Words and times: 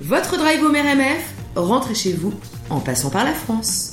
Votre 0.00 0.38
drive 0.38 0.64
home 0.64 0.74
RMF, 0.74 1.34
rentrez 1.54 1.94
chez 1.94 2.12
vous 2.12 2.32
en 2.70 2.80
passant 2.80 3.10
par 3.10 3.24
la 3.24 3.32
France. 3.32 3.92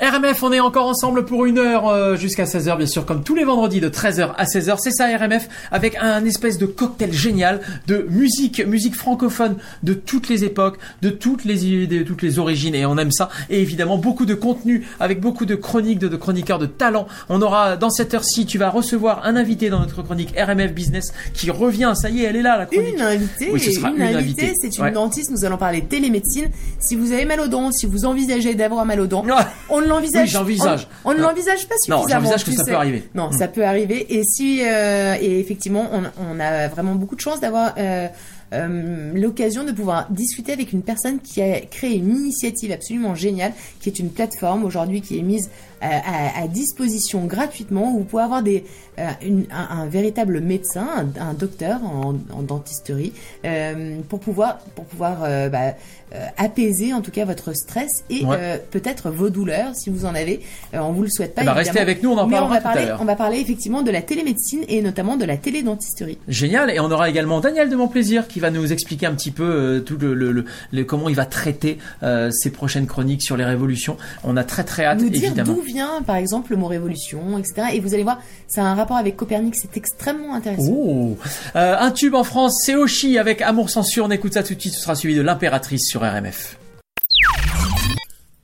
RMF, 0.00 0.44
on 0.44 0.52
est 0.52 0.60
encore 0.60 0.86
ensemble 0.86 1.24
pour 1.24 1.44
une 1.44 1.58
heure 1.58 1.88
euh, 1.88 2.14
jusqu'à 2.14 2.44
16h, 2.44 2.76
bien 2.76 2.86
sûr, 2.86 3.04
comme 3.04 3.24
tous 3.24 3.34
les 3.34 3.42
vendredis 3.42 3.80
de 3.80 3.88
13h 3.88 4.32
à 4.36 4.44
16h. 4.44 4.76
C'est 4.78 4.92
ça 4.92 5.06
RMF, 5.08 5.48
avec 5.72 5.96
un 6.00 6.24
espèce 6.24 6.56
de 6.56 6.66
cocktail 6.66 7.12
génial 7.12 7.60
de 7.88 8.06
musique, 8.08 8.64
musique 8.64 8.94
francophone 8.94 9.56
de 9.82 9.94
toutes 9.94 10.28
les 10.28 10.44
époques, 10.44 10.78
de 11.02 11.10
toutes 11.10 11.44
les 11.44 11.88
de 11.88 12.04
toutes 12.04 12.22
les 12.22 12.38
origines, 12.38 12.76
et 12.76 12.86
on 12.86 12.96
aime 12.96 13.10
ça. 13.10 13.28
Et 13.50 13.60
évidemment, 13.60 13.98
beaucoup 13.98 14.24
de 14.24 14.34
contenu, 14.34 14.86
avec 15.00 15.20
beaucoup 15.20 15.46
de 15.46 15.56
chroniques, 15.56 15.98
de, 15.98 16.06
de 16.06 16.16
chroniqueurs 16.16 16.60
de 16.60 16.66
talent. 16.66 17.08
On 17.28 17.42
aura, 17.42 17.76
dans 17.76 17.90
cette 17.90 18.14
heure-ci, 18.14 18.46
tu 18.46 18.56
vas 18.56 18.70
recevoir 18.70 19.22
un 19.26 19.34
invité 19.34 19.68
dans 19.68 19.80
notre 19.80 20.02
chronique 20.04 20.32
RMF 20.38 20.74
Business 20.74 21.12
qui 21.34 21.50
revient. 21.50 21.92
Ça 21.96 22.08
y 22.08 22.20
est, 22.22 22.26
elle 22.28 22.36
est 22.36 22.42
là, 22.42 22.56
la 22.56 22.66
chronique. 22.66 22.94
Une 22.94 23.02
invitée, 23.02 23.50
Oui, 23.52 23.58
ce 23.58 23.72
sera 23.72 23.88
une, 23.90 23.96
une 23.96 24.02
invitée, 24.02 24.42
invitée. 24.44 24.54
c'est 24.62 24.78
une 24.78 24.84
Ouais. 24.84 24.92
dentiste. 24.92 25.32
Nous 25.32 25.44
allons 25.44 25.56
parler 25.56 25.82
télémédecine. 25.82 26.50
Si 26.78 26.94
vous 26.94 27.10
avez 27.10 27.24
mal 27.24 27.40
aux 27.40 27.48
dents, 27.48 27.72
si 27.72 27.86
vous 27.86 28.04
envisagez 28.04 28.54
d'avoir 28.54 28.84
mal 28.86 29.00
aux 29.00 29.08
dents, 29.08 29.24
on 29.68 29.87
ne 29.88 29.94
l'envisage. 29.94 30.28
Oui, 30.28 30.30
j'envisage. 30.32 30.86
On, 31.04 31.10
on 31.10 31.14
ne 31.14 31.18
Non. 31.18 31.28
l'envisage 31.28 31.66
pas 31.68 31.74
Non, 31.88 31.98
suffisamment. 31.98 32.08
j'envisage 32.08 32.44
que 32.44 32.52
ça 32.52 32.64
peut 32.64 32.74
arriver. 32.74 33.02
Non, 33.14 33.32
ça 33.32 33.48
peut 33.48 33.64
arriver. 33.64 34.06
Et 34.16 34.22
si, 34.24 34.62
euh, 34.64 35.16
et 35.20 35.40
effectivement, 35.40 35.88
on, 35.92 36.02
on 36.30 36.38
a 36.40 36.68
vraiment 36.68 36.94
beaucoup 36.94 37.16
de 37.16 37.20
chance 37.20 37.40
d'avoir 37.40 37.74
euh, 37.78 38.06
euh, 38.54 39.12
l'occasion 39.14 39.64
de 39.64 39.72
pouvoir 39.72 40.06
discuter 40.10 40.52
avec 40.52 40.72
une 40.72 40.82
personne 40.82 41.20
qui 41.20 41.42
a 41.42 41.60
créé 41.60 41.96
une 41.96 42.16
initiative 42.16 42.72
absolument 42.72 43.14
géniale, 43.14 43.52
qui 43.80 43.88
est 43.88 43.98
une 43.98 44.10
plateforme 44.10 44.64
aujourd'hui 44.64 45.00
qui 45.02 45.18
est 45.18 45.22
mise 45.22 45.50
euh, 45.77 45.77
à, 45.80 46.42
à 46.42 46.48
disposition 46.48 47.24
gratuitement 47.26 47.92
où 47.94 47.98
vous 47.98 48.04
pouvez 48.04 48.22
avoir 48.22 48.42
des 48.42 48.64
euh, 48.98 49.06
une- 49.22 49.46
un, 49.52 49.78
un 49.82 49.86
véritable 49.86 50.40
médecin, 50.40 50.86
un, 50.96 51.20
un 51.30 51.34
docteur 51.34 51.80
en, 51.84 52.16
en 52.32 52.42
dentisterie, 52.42 53.12
euh, 53.44 53.96
pour 54.08 54.18
pouvoir 54.20 54.58
pour 54.74 54.84
pouvoir 54.86 55.18
euh, 55.22 55.48
bah, 55.48 55.74
euh, 56.14 56.24
apaiser 56.36 56.92
en 56.94 57.00
tout 57.02 57.10
cas 57.12 57.24
votre 57.24 57.52
stress 57.54 58.02
et 58.10 58.24
Ouais. 58.24 58.36
euh, 58.40 58.56
peut-être 58.70 59.10
vos 59.10 59.30
douleurs 59.30 59.74
si 59.76 59.88
vous 59.90 60.04
en 60.04 60.14
avez. 60.14 60.40
Euh, 60.74 60.78
on 60.80 60.92
vous 60.92 61.02
le 61.02 61.10
souhaite 61.10 61.34
pas. 61.34 61.44
Ben, 61.44 61.52
restez 61.52 61.78
avec 61.80 62.02
nous, 62.02 62.10
on 62.10 62.18
en 62.18 62.28
parlera 62.28 62.54
va 62.54 62.60
tout 62.60 62.66
à 62.68 62.72
parler, 62.72 62.86
l'heure. 62.86 62.98
On 63.00 63.04
va 63.04 63.14
parler 63.14 63.38
effectivement 63.38 63.82
de 63.82 63.90
la 63.90 64.02
télémédecine 64.02 64.64
et 64.68 64.82
notamment 64.82 65.16
de 65.16 65.24
la 65.24 65.36
télédentisterie. 65.36 66.18
Génial. 66.26 66.70
Et 66.70 66.80
on 66.80 66.90
aura 66.90 67.08
également 67.08 67.40
Daniel 67.40 67.68
de 67.70 67.76
Montplaisir 67.76 68.26
qui 68.26 68.40
va 68.40 68.50
nous 68.50 68.72
expliquer 68.72 69.06
un 69.06 69.14
petit 69.14 69.30
peu 69.30 69.44
euh, 69.44 69.80
tout 69.80 69.96
le, 69.98 70.14
le- 70.14 70.32
le- 70.32 70.44
le- 70.72 70.84
comment 70.84 71.08
il 71.08 71.14
va 71.14 71.26
traiter 71.26 71.78
euh, 72.02 72.30
ses 72.32 72.50
prochaines 72.50 72.86
chroniques 72.86 73.22
sur 73.22 73.36
les 73.36 73.44
révolutions. 73.44 73.96
On 74.24 74.36
a 74.36 74.44
très 74.44 74.64
très 74.64 74.84
hâte, 74.86 75.00
Nous 75.00 75.10
dire 75.10 75.24
évidemment. 75.26 75.54
Vient 75.68 76.02
par 76.02 76.16
exemple 76.16 76.50
le 76.50 76.56
mot 76.56 76.66
révolution, 76.66 77.38
etc. 77.38 77.68
Et 77.74 77.80
vous 77.80 77.94
allez 77.94 78.02
voir, 78.02 78.18
ça 78.48 78.62
a 78.62 78.64
un 78.64 78.74
rapport 78.74 78.96
avec 78.96 79.16
Copernic, 79.16 79.54
c'est 79.54 79.76
extrêmement 79.76 80.34
intéressant. 80.34 80.72
Oh 80.72 81.16
Euh, 81.54 81.76
Un 81.78 81.90
tube 81.90 82.14
en 82.14 82.24
France, 82.24 82.62
c'est 82.64 82.74
Oshi 82.74 83.18
avec 83.18 83.42
Amour 83.42 83.70
Censure. 83.70 84.06
On 84.06 84.10
écoute 84.10 84.34
ça 84.34 84.42
tout 84.42 84.54
de 84.54 84.60
suite. 84.60 84.74
Ce 84.74 84.80
sera 84.80 84.94
suivi 84.94 85.14
de 85.14 85.22
l'impératrice 85.22 85.86
sur 85.86 86.00
RMF. 86.00 86.58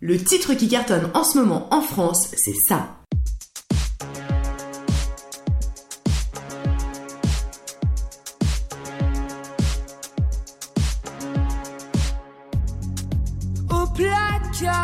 Le 0.00 0.18
titre 0.18 0.54
qui 0.54 0.68
cartonne 0.68 1.10
en 1.14 1.24
ce 1.24 1.38
moment 1.38 1.66
en 1.74 1.80
France, 1.80 2.28
c'est 2.36 2.54
ça. 2.68 2.88
au 13.70 13.86
placard 13.94 14.83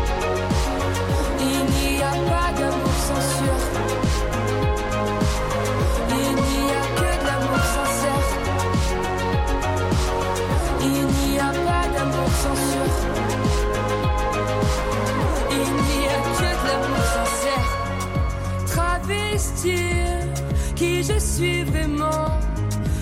Qui 20.75 21.03
je 21.03 21.19
suis 21.19 21.63
vraiment. 21.63 22.27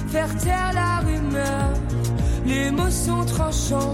Faire 0.10 0.36
taire 0.38 0.72
la 0.74 1.00
rumeur. 1.08 1.70
Les 2.46 2.72
mots 2.72 2.90
sont 2.90 3.24
tranchants. 3.26 3.94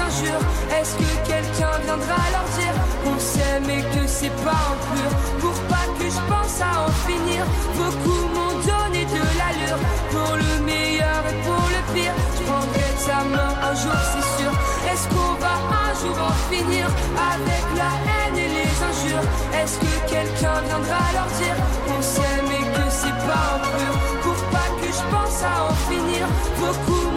Est-ce 0.00 0.94
que 0.96 1.28
quelqu'un 1.28 1.76
viendra 1.84 2.20
leur 2.32 2.46
dire 2.58 2.74
qu'on 3.04 3.18
s'aime 3.18 3.68
et 3.68 3.82
que 3.94 4.06
c'est 4.06 4.34
pas 4.44 4.62
en 4.72 4.76
pur? 4.88 5.10
Pour 5.40 5.56
pas 5.68 5.86
que 5.98 6.04
je 6.04 6.20
pense 6.30 6.60
à 6.60 6.88
en 6.88 6.92
finir, 7.06 7.44
beaucoup 7.76 8.22
m'ont 8.34 8.56
donné 8.64 9.04
de 9.04 9.22
l'allure. 9.38 9.78
Pour 10.10 10.36
le 10.36 10.64
meilleur 10.64 11.20
et 11.30 11.36
pour 11.44 11.64
le 11.74 11.80
pire, 11.92 12.14
je 12.36 12.42
prendrai 12.48 12.88
ta 13.06 13.24
main 13.24 13.52
un 13.70 13.74
jour, 13.74 13.98
c'est 14.12 14.42
sûr. 14.42 14.52
Est-ce 14.90 15.06
qu'on 15.08 15.34
va 15.44 15.54
un 15.84 15.92
jour 16.00 16.16
en 16.16 16.34
finir 16.52 16.86
avec 17.34 17.64
la 17.76 17.90
haine 18.08 18.38
et 18.38 18.48
les 18.58 18.72
injures? 18.90 19.26
Est-ce 19.52 19.78
que 19.78 19.92
quelqu'un 20.08 20.60
viendra 20.66 21.02
leur 21.12 21.28
dire 21.40 21.56
qu'on 21.86 22.02
s'aime 22.02 22.50
et 22.58 22.66
que 22.76 22.84
c'est 22.88 23.18
pas 23.28 23.46
en 23.54 23.60
pur? 23.76 23.94
Pour 24.22 24.40
pas 24.50 24.70
que 24.80 24.88
je 24.88 25.04
pense 25.12 25.42
à 25.44 25.70
en 25.70 25.74
finir, 25.90 26.26
beaucoup 26.58 27.09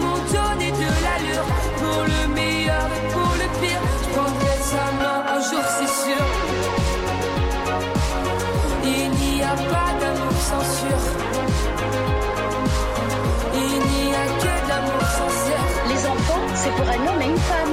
c'est 16.64 16.72
pour 16.80 16.88
un 16.88 17.02
homme 17.04 17.20
et 17.20 17.28
une 17.28 17.44
femme. 17.44 17.72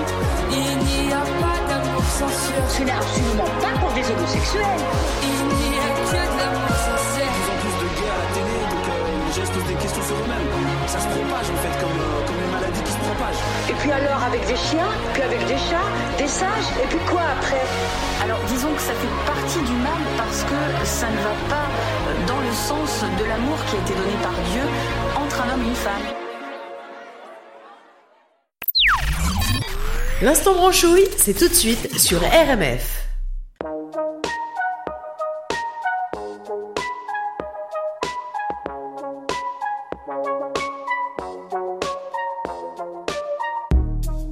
Il 0.51 0.75
n'y 0.83 1.13
a 1.15 1.23
pas 1.39 1.57
d'amour 1.69 2.03
censure. 2.03 2.63
Ce 2.67 2.83
n'est 2.83 2.91
absolument 2.91 3.51
pas 3.63 3.73
pour 3.79 3.91
des 3.95 4.03
homosexuels. 4.11 4.83
Il 5.23 5.39
n'y 5.47 5.79
a 5.79 5.89
que 5.95 6.19
de 6.27 6.35
l'amour 6.35 6.75
sincère. 6.75 7.31
plus 7.31 7.47
en 7.47 7.57
plus 7.63 7.75
de 7.79 7.87
gays 7.95 8.11
à 8.11 8.17
la 8.19 8.27
télé, 8.35 8.55
donc 8.67 8.85
euh, 8.91 8.99
les 9.23 9.31
gens 9.31 9.47
se 9.47 9.53
posent 9.55 9.69
des 9.71 9.79
questions 9.79 10.03
sur 10.03 10.17
eux-mêmes. 10.19 10.47
Ça 10.91 10.99
se 10.99 11.07
propage 11.07 11.47
en 11.55 11.59
fait, 11.63 11.75
comme, 11.79 11.99
euh, 12.03 12.27
comme 12.27 12.39
une 12.43 12.51
maladie 12.51 12.83
qui 12.83 12.91
se 12.91 13.01
propage. 13.07 13.39
Et 13.71 13.75
puis 13.79 13.91
alors 13.95 14.21
avec 14.27 14.43
des 14.43 14.59
chiens, 14.59 14.91
puis 15.15 15.23
avec 15.23 15.39
des 15.47 15.59
chats, 15.71 15.89
des 16.19 16.27
singes, 16.27 16.69
et 16.83 16.87
puis 16.91 16.99
quoi 17.07 17.23
après? 17.39 17.63
Alors 18.27 18.43
disons 18.51 18.75
que 18.75 18.83
ça 18.83 18.91
fait 18.91 19.15
partie 19.23 19.63
du 19.63 19.75
mal 19.79 20.01
parce 20.19 20.43
que 20.43 20.59
ça 20.83 21.07
ne 21.07 21.21
va 21.23 21.35
pas 21.47 21.67
dans 22.27 22.41
le 22.43 22.51
sens 22.51 23.07
de 23.07 23.23
l'amour 23.23 23.55
qui 23.71 23.77
a 23.77 23.79
été 23.87 23.95
donné 23.95 24.15
par 24.19 24.35
Dieu 24.51 24.65
entre 25.15 25.47
un 25.47 25.55
homme 25.55 25.63
et 25.63 25.71
une 25.71 25.79
femme. 25.79 26.30
L'instant 30.21 30.53
branchouille, 30.53 31.07
c'est 31.17 31.33
tout 31.33 31.47
de 31.47 31.53
suite 31.53 31.97
sur 31.97 32.19
RMF. 32.19 33.07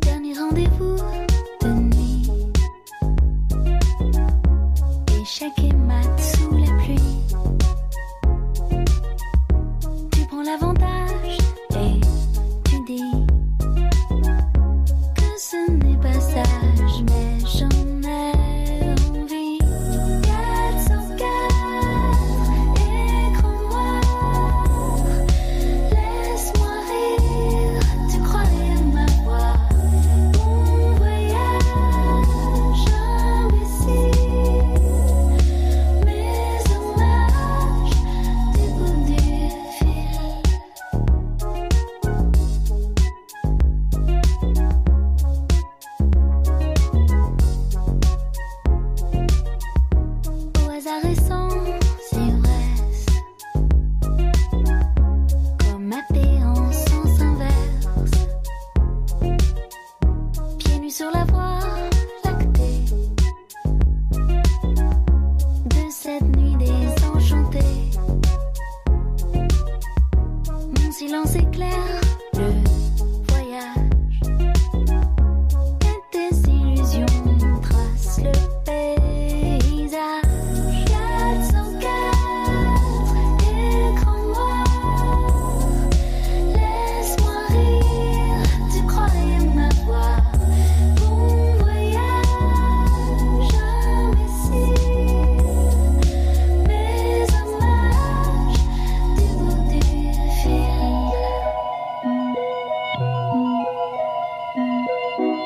Dernier 0.02 0.34
rendez-vous 0.38 0.98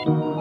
écran 0.04 0.33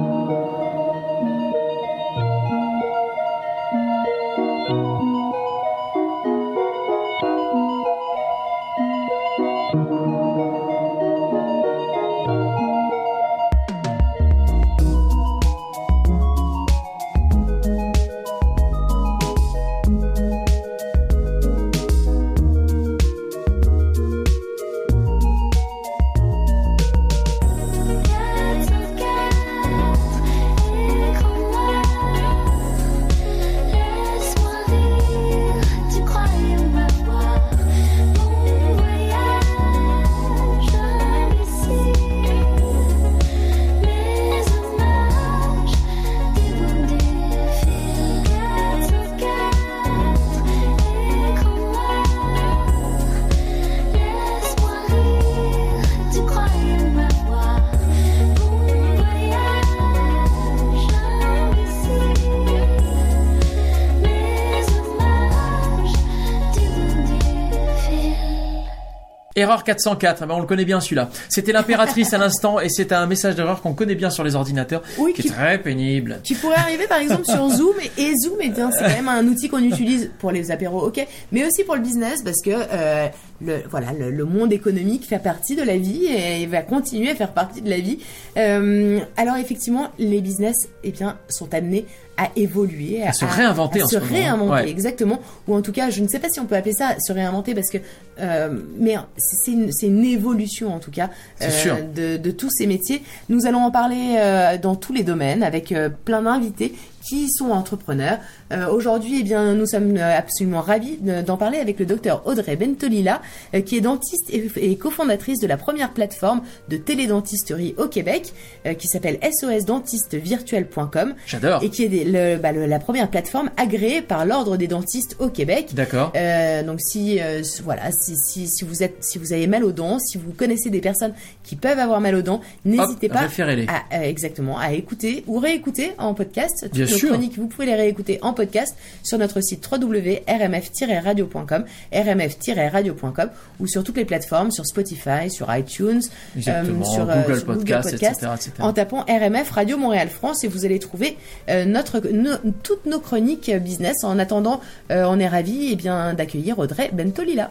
Erreur 69.43 69.65
404, 69.65 70.23
ah 70.23 70.27
ben 70.27 70.35
on 70.35 70.41
le 70.41 70.47
connaît 70.47 70.65
bien 70.65 70.81
celui-là. 70.81 71.11
C'était 71.29 71.53
l'impératrice 71.53 72.13
à 72.15 72.19
l'instant 72.19 72.61
et 72.61 72.69
c'est 72.69 72.93
un 72.93 73.07
message 73.07 73.35
d'erreur 73.35 73.61
qu'on 73.61 73.75
connaît 73.75 73.95
bien 73.95 74.09
sur 74.11 74.25
les 74.25 74.35
ordinateurs, 74.37 74.83
Oui, 74.99 75.13
qui 75.13 75.21
est 75.21 75.25
qui- 75.25 75.31
très 75.31 75.59
pénible. 75.59 76.21
Tu 76.23 76.35
pourrais 76.35 76.57
arriver 76.57 76.87
par 76.87 76.99
exemple 76.99 77.25
sur 77.25 77.49
Zoom 77.51 77.75
et 77.99 78.17
Zoom 78.17 78.39
eh 78.41 78.49
bien 78.49 78.71
c'est 78.71 78.83
quand 78.85 78.89
même 78.91 79.09
un 79.09 79.27
outil 79.27 79.49
qu'on 79.49 79.63
utilise 79.63 80.11
pour 80.19 80.31
les 80.33 80.51
apéros, 80.51 80.87
ok, 80.87 81.07
mais 81.33 81.45
aussi 81.47 81.65
pour 81.65 81.75
le 81.75 81.81
business 81.83 82.23
parce 82.23 82.41
que 82.43 82.51
euh, 82.53 83.09
le 83.45 83.63
voilà 83.71 83.93
le, 83.93 84.11
le 84.11 84.25
monde 84.25 84.53
économique 84.53 85.07
fait 85.07 85.19
partie 85.19 85.57
de 85.57 85.63
la 85.63 85.77
vie 85.77 86.07
et 86.07 86.47
va 86.47 86.63
continuer 86.63 87.11
à 87.11 87.15
faire 87.15 87.33
partie 87.33 87.61
de 87.63 87.71
la 87.71 87.79
vie. 87.79 87.99
Euh, 88.37 89.01
alors 89.17 89.37
effectivement 89.37 89.89
les 89.99 90.21
business 90.21 90.69
eh 90.85 90.91
bien 90.91 91.19
sont 91.29 91.53
amenés 91.55 91.85
à 92.19 92.29
évoluer, 92.37 93.03
À 93.03 93.13
se 93.13 93.25
réinventer 93.25 93.81
à 93.81 93.85
en 93.85 93.89
se 93.89 93.99
ce 93.99 94.05
réinventer 94.05 94.53
Ouais. 94.53 94.69
exactement, 94.69 95.19
ou 95.49 95.55
en 95.55 95.63
tout 95.63 95.73
cas 95.73 95.89
je 95.91 96.03
ne 96.03 96.09
sais 96.09 96.19
pas 96.19 96.29
si 96.29 96.41
on 96.41 96.45
peut 96.45 96.55
appeler 96.57 96.75
ça 96.75 96.97
se 97.01 97.11
réinventer 97.13 97.55
parce 97.55 97.71
que 97.71 97.79
euh, 98.21 98.51
mais 98.79 98.97
c'est 99.17 99.53
une, 99.87 100.05
évolution 100.05 100.75
en 100.75 100.79
tout 100.79 100.91
cas 100.91 101.09
sûr. 101.41 101.77
de, 101.95 102.19
de 102.19 102.31
tous 102.31 102.51
ces 102.51 102.67
métiers. 102.67 103.03
Nous 103.31 103.47
allons 103.47 103.61
en 103.65 103.71
parler 103.71 104.17
euh, 104.19 104.59
dans 104.59 104.77
tous 104.77 104.93
les 104.93 105.05
domaines 105.05 105.43
avec 105.43 105.73
euh, 105.73 105.89
plein 106.05 106.23
d'invités 106.23 106.75
qui 107.09 107.31
sont 107.31 107.51
entrepreneurs. 107.51 108.19
Euh, 108.53 108.69
Aujourd'hui, 108.69 109.19
eh 109.21 109.23
bien, 109.23 109.55
nous 109.55 109.67
sommes 109.67 109.97
euh, 109.97 110.17
absolument 110.19 110.61
ravis 110.61 110.97
de- 111.01 111.23
d'en 111.23 111.37
parler 111.37 111.59
avec 111.59 111.79
le 111.79 111.87
docteur 111.87 112.27
Audrey 112.27 112.57
Bentolila, 112.57 113.21
euh, 113.55 113.61
qui 113.61 113.77
est 113.77 113.81
dentiste 113.81 114.31
et, 114.31 114.49
et 114.57 114.77
cofondatrice 114.77 115.39
de 115.41 115.47
la 115.47 115.57
première 115.57 115.93
plateforme 115.93 116.43
de 116.69 116.77
télédentisterie 116.77 117.75
au 117.79 117.89
Québec, 117.89 118.33
euh, 118.67 118.75
qui 118.75 118.87
s'appelle 118.89 119.19
sosdentistevirtuel.com 119.41 121.15
J'adore. 121.27 121.63
et 121.63 121.71
qui 121.71 121.85
est 121.85 121.89
des- 121.89 122.05
le- 122.05 122.37
bah, 122.37 122.53
le- 122.53 122.67
la 122.67 122.79
première 122.79 123.11
plateforme 123.11 123.51
agréée 123.57 124.03
par 124.03 124.25
l'ordre 124.27 124.57
des 124.57 124.69
dentistes 124.69 125.17
au 125.19 125.29
Québec. 125.29 125.71
D'accord. 125.75 126.13
Euh, 126.17 126.63
donc 126.63 126.81
si 126.81 127.21
euh, 127.21 127.43
voilà, 127.65 127.91
si, 127.93 128.17
si, 128.17 128.47
si 128.49 128.65
vous 128.65 128.83
êtes 128.83 129.03
si 129.03 129.19
vous 129.19 129.33
avez 129.33 129.47
mal 129.47 129.65
aux 129.65 129.73
dents, 129.73 129.99
si 129.99 130.19
vous 130.19 130.33
connaissez 130.33 130.71
des 130.71 130.81
personnes 130.81 131.15
qui 131.43 131.57
peuvent 131.57 131.79
avoir 131.79 132.01
mal 132.01 132.15
aux 132.15 132.23
dents, 132.23 132.41
n'hésitez 132.65 133.09
pas 133.09 133.21
à 133.69 133.97
euh, 133.97 134.03
exactement 134.03 134.59
à 134.59 134.73
écouter 134.73 135.25
ou 135.27 135.39
réécouter 135.39 135.93
en 135.99 136.15
podcast. 136.15 136.69
Bien 136.73 136.87
nos 136.93 136.99
sûr. 136.99 137.09
chroniques, 137.11 137.37
vous 137.39 137.47
pouvez 137.49 137.67
les 137.67 137.75
réécouter 137.75 138.19
en 138.23 138.33
podcast 138.33 138.77
sur 139.03 139.19
notre 139.19 139.41
site 139.41 139.67
www.rmf-radio.com, 139.71 141.65
rmf-radio.com 141.93 143.31
ou 143.61 143.67
sur 143.67 143.83
toutes 143.85 143.97
les 143.97 144.05
plateformes, 144.05 144.51
sur 144.51 144.67
Spotify, 144.67 145.31
sur 145.31 145.55
iTunes, 145.55 146.03
sur, 146.41 146.53
euh, 146.53 146.63
Google 146.65 147.37
sur 147.37 147.47
Podcast, 147.47 147.93
etc., 147.93 148.11
etc. 148.35 148.53
en 148.61 148.73
tapant 148.73 149.05
RMF 149.09 149.51
Radio 149.51 149.77
Montréal 149.77 150.09
France 150.09 150.45
et 150.45 150.49
vous 150.49 150.65
allez 150.65 150.79
trouver 150.79 151.17
euh, 151.49 151.65
notre 151.65 152.01
no- 152.11 152.37
toutes 152.63 152.87
nos 152.87 153.01
chroniques 153.01 153.49
euh, 153.49 153.59
business. 153.59 154.05
En 154.05 154.19
attendant, 154.19 154.61
euh, 154.91 155.05
on 155.09 155.19
est 155.19 155.29
ravis 155.29 155.69
eh 155.73 155.77
bien 155.77 156.15
d'accueillir 156.15 156.59
Audrey 156.59 156.91
Bentolila. 156.93 157.51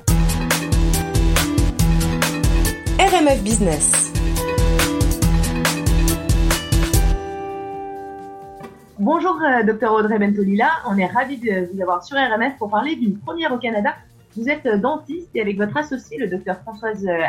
RMF 3.00 3.41
Business. 3.43 4.12
Bonjour, 9.03 9.41
euh, 9.41 9.63
docteur 9.63 9.93
Audrey 9.93 10.20
Bentolila. 10.20 10.70
On 10.88 10.96
est 10.96 11.08
ravis 11.08 11.38
de 11.38 11.67
vous 11.74 11.81
avoir 11.81 12.03
sur 12.03 12.17
RMF 12.17 12.55
pour 12.60 12.70
parler 12.70 12.96
d'une 12.96 13.17
première 13.17 13.51
au 13.51 13.58
Canada. 13.58 13.96
Vous 14.38 14.48
êtes 14.48 14.63
euh, 14.67 14.77
dentiste 14.77 15.29
et 15.34 15.41
avec 15.41 15.58
votre 15.58 15.75
associé, 15.75 16.20
le 16.20 16.27
docteur 16.27 16.60
Françoise 16.60 17.03
euh, 17.08 17.24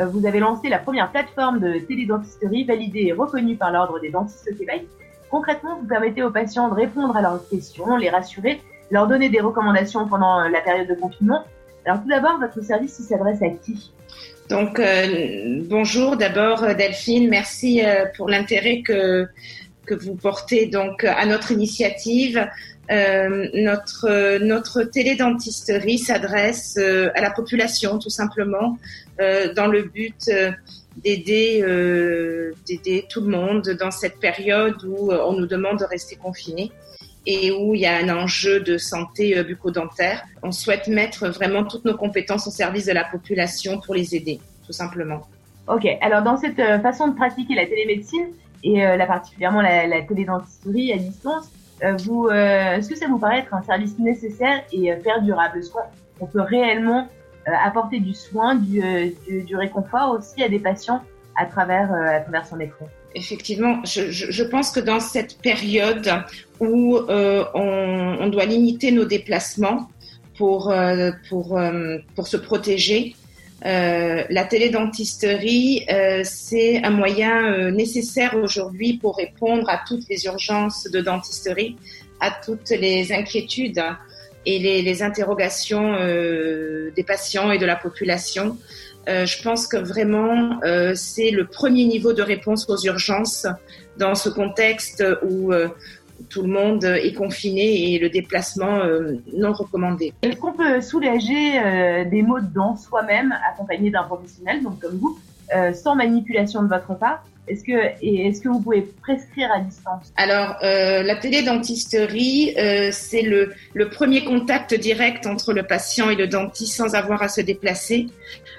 euh, 0.00 0.06
vous 0.06 0.26
avez 0.26 0.40
lancé 0.40 0.68
la 0.68 0.80
première 0.80 1.12
plateforme 1.12 1.60
de 1.60 1.78
télédentisterie 1.78 2.64
validée 2.64 3.04
et 3.06 3.12
reconnue 3.12 3.54
par 3.54 3.70
l'Ordre 3.70 4.00
des 4.00 4.10
dentistes 4.10 4.48
au 4.52 4.56
Québec. 4.56 4.88
Concrètement, 5.30 5.78
vous 5.80 5.86
permettez 5.86 6.24
aux 6.24 6.32
patients 6.32 6.68
de 6.68 6.74
répondre 6.74 7.16
à 7.16 7.22
leurs 7.22 7.48
questions, 7.48 7.96
les 7.96 8.10
rassurer, 8.10 8.60
leur 8.90 9.06
donner 9.06 9.28
des 9.28 9.40
recommandations 9.40 10.08
pendant 10.08 10.40
la 10.48 10.60
période 10.60 10.88
de 10.88 10.94
confinement. 10.94 11.44
Alors 11.84 12.02
tout 12.02 12.08
d'abord, 12.08 12.40
votre 12.40 12.60
service 12.64 13.00
s'adresse 13.00 13.40
à 13.42 13.50
qui? 13.50 13.92
Donc 14.50 14.80
bonjour 15.68 16.16
d'abord 16.16 16.62
Delphine, 16.74 17.28
merci 17.28 17.82
pour 18.16 18.28
l'intérêt 18.28 18.80
que 18.80 19.28
que 19.88 19.94
vous 19.94 20.14
portez 20.14 20.66
donc 20.66 21.04
à 21.04 21.24
notre 21.26 21.50
initiative. 21.50 22.46
Euh, 22.90 23.48
notre 24.40 24.82
télédentisterie 24.84 25.98
s'adresse 25.98 26.76
euh, 26.78 27.10
à 27.14 27.20
la 27.20 27.30
population 27.30 27.98
tout 27.98 28.08
simplement 28.08 28.78
euh, 29.20 29.52
dans 29.52 29.66
le 29.66 29.82
but 29.82 30.30
d'aider 31.04 31.62
tout 33.10 33.20
le 33.20 33.28
monde 33.28 33.68
dans 33.78 33.90
cette 33.90 34.18
période 34.18 34.82
où 34.84 35.12
on 35.12 35.34
nous 35.34 35.46
demande 35.46 35.78
de 35.78 35.84
rester 35.84 36.16
confinés 36.16 36.72
et 37.26 37.52
où 37.52 37.74
il 37.74 37.82
y 37.82 37.86
a 37.86 37.96
un 37.98 38.08
enjeu 38.08 38.60
de 38.60 38.78
santé 38.78 39.42
bucco-dentaire. 39.44 40.24
On 40.42 40.50
souhaite 40.50 40.88
mettre 40.88 41.28
vraiment 41.28 41.64
toutes 41.64 41.84
nos 41.84 41.96
compétences 41.96 42.46
au 42.48 42.50
service 42.50 42.86
de 42.86 42.92
la 42.92 43.04
population 43.04 43.80
pour 43.80 43.94
les 43.94 44.16
aider, 44.16 44.40
tout 44.66 44.72
simplement. 44.72 45.20
Ok, 45.68 45.86
alors 46.00 46.22
dans 46.22 46.38
cette 46.38 46.56
façon 46.82 47.08
de 47.08 47.14
pratiquer 47.14 47.54
la 47.54 47.66
télémédecine 47.66 48.28
et 48.64 48.84
euh, 48.84 48.96
là, 48.96 49.06
particulièrement 49.06 49.62
la, 49.62 49.86
la 49.86 50.02
télédentisterie 50.02 50.92
à 50.92 50.98
distance, 50.98 51.50
euh, 51.84 51.96
vous, 52.04 52.26
euh, 52.26 52.76
est-ce 52.76 52.88
que 52.88 52.96
ça 52.96 53.06
vous 53.06 53.18
paraît 53.18 53.40
être 53.40 53.54
un 53.54 53.62
service 53.62 53.98
nécessaire 53.98 54.62
et 54.72 54.92
perdurable? 54.96 55.60
Qu'on 55.72 55.80
on 56.20 56.26
peut 56.26 56.40
réellement 56.40 57.08
apporter 57.64 58.00
du 58.00 58.12
soin, 58.14 58.56
du, 58.56 58.82
réconfort 59.56 60.10
aussi 60.18 60.42
à 60.42 60.48
des 60.48 60.58
patients 60.58 61.02
à 61.36 61.46
travers, 61.46 61.92
à 61.92 62.20
travers 62.20 62.46
son 62.46 62.58
écran? 62.60 62.86
Effectivement, 63.14 63.80
je, 63.84 64.42
pense 64.42 64.70
que 64.70 64.80
dans 64.80 65.00
cette 65.00 65.40
période 65.40 66.10
où 66.60 66.98
on, 67.08 68.26
doit 68.26 68.44
limiter 68.44 68.90
nos 68.90 69.04
déplacements 69.04 69.88
pour, 70.36 70.74
pour, 71.30 71.58
pour 72.16 72.26
se 72.26 72.36
protéger, 72.36 73.14
euh, 73.66 74.22
la 74.30 74.44
télédentisterie, 74.44 75.84
euh, 75.90 76.20
c'est 76.22 76.84
un 76.84 76.90
moyen 76.90 77.52
euh, 77.52 77.70
nécessaire 77.72 78.36
aujourd'hui 78.36 78.98
pour 78.98 79.16
répondre 79.16 79.68
à 79.68 79.80
toutes 79.86 80.08
les 80.08 80.26
urgences 80.26 80.84
de 80.84 81.00
dentisterie, 81.00 81.76
à 82.20 82.30
toutes 82.30 82.70
les 82.70 83.12
inquiétudes 83.12 83.82
et 84.46 84.58
les, 84.60 85.02
interrogations 85.02 85.96
des 86.96 87.04
patients 87.06 87.50
et 87.50 87.58
de 87.58 87.66
la 87.66 87.76
population. 87.76 88.56
Je 89.06 89.42
pense 89.42 89.66
que 89.66 89.76
vraiment, 89.76 90.58
c'est 90.94 91.30
le 91.30 91.46
premier 91.46 91.84
niveau 91.84 92.14
de 92.14 92.22
réponse 92.22 92.64
aux 92.70 92.78
urgences 92.78 93.46
dans 93.98 94.14
ce 94.14 94.30
contexte 94.30 95.04
où 95.22 95.52
tout 96.28 96.42
le 96.42 96.48
monde 96.48 96.84
est 96.84 97.14
confiné 97.14 97.92
et 97.92 97.98
le 97.98 98.10
déplacement 98.10 98.78
euh, 98.78 99.14
non 99.34 99.52
recommandé. 99.52 100.12
Est-ce 100.22 100.36
qu'on 100.36 100.52
peut 100.52 100.80
soulager 100.80 101.58
euh, 101.58 102.04
des 102.04 102.22
maux 102.22 102.40
de 102.40 102.52
dents 102.54 102.76
soi-même, 102.76 103.34
accompagné 103.52 103.90
d'un 103.90 104.02
professionnel, 104.02 104.62
donc 104.62 104.80
comme 104.80 104.96
vous, 104.98 105.18
euh, 105.54 105.72
sans 105.72 105.94
manipulation 105.94 106.62
de 106.62 106.68
votre 106.68 106.98
part? 106.98 107.24
Est-ce 107.50 107.64
que 107.64 107.78
est-ce 108.02 108.42
que 108.42 108.50
vous 108.50 108.60
pouvez 108.60 108.82
prescrire 108.82 109.50
à 109.50 109.60
distance? 109.60 110.12
Alors, 110.18 110.56
euh, 110.62 111.02
la 111.02 111.16
télédentisterie, 111.16 112.54
euh, 112.58 112.90
c'est 112.92 113.22
le, 113.22 113.54
le 113.72 113.88
premier 113.88 114.22
contact 114.22 114.74
direct 114.74 115.26
entre 115.26 115.54
le 115.54 115.62
patient 115.62 116.10
et 116.10 116.14
le 116.14 116.26
dentiste 116.26 116.74
sans 116.74 116.94
avoir 116.94 117.22
à 117.22 117.28
se 117.28 117.40
déplacer. 117.40 118.08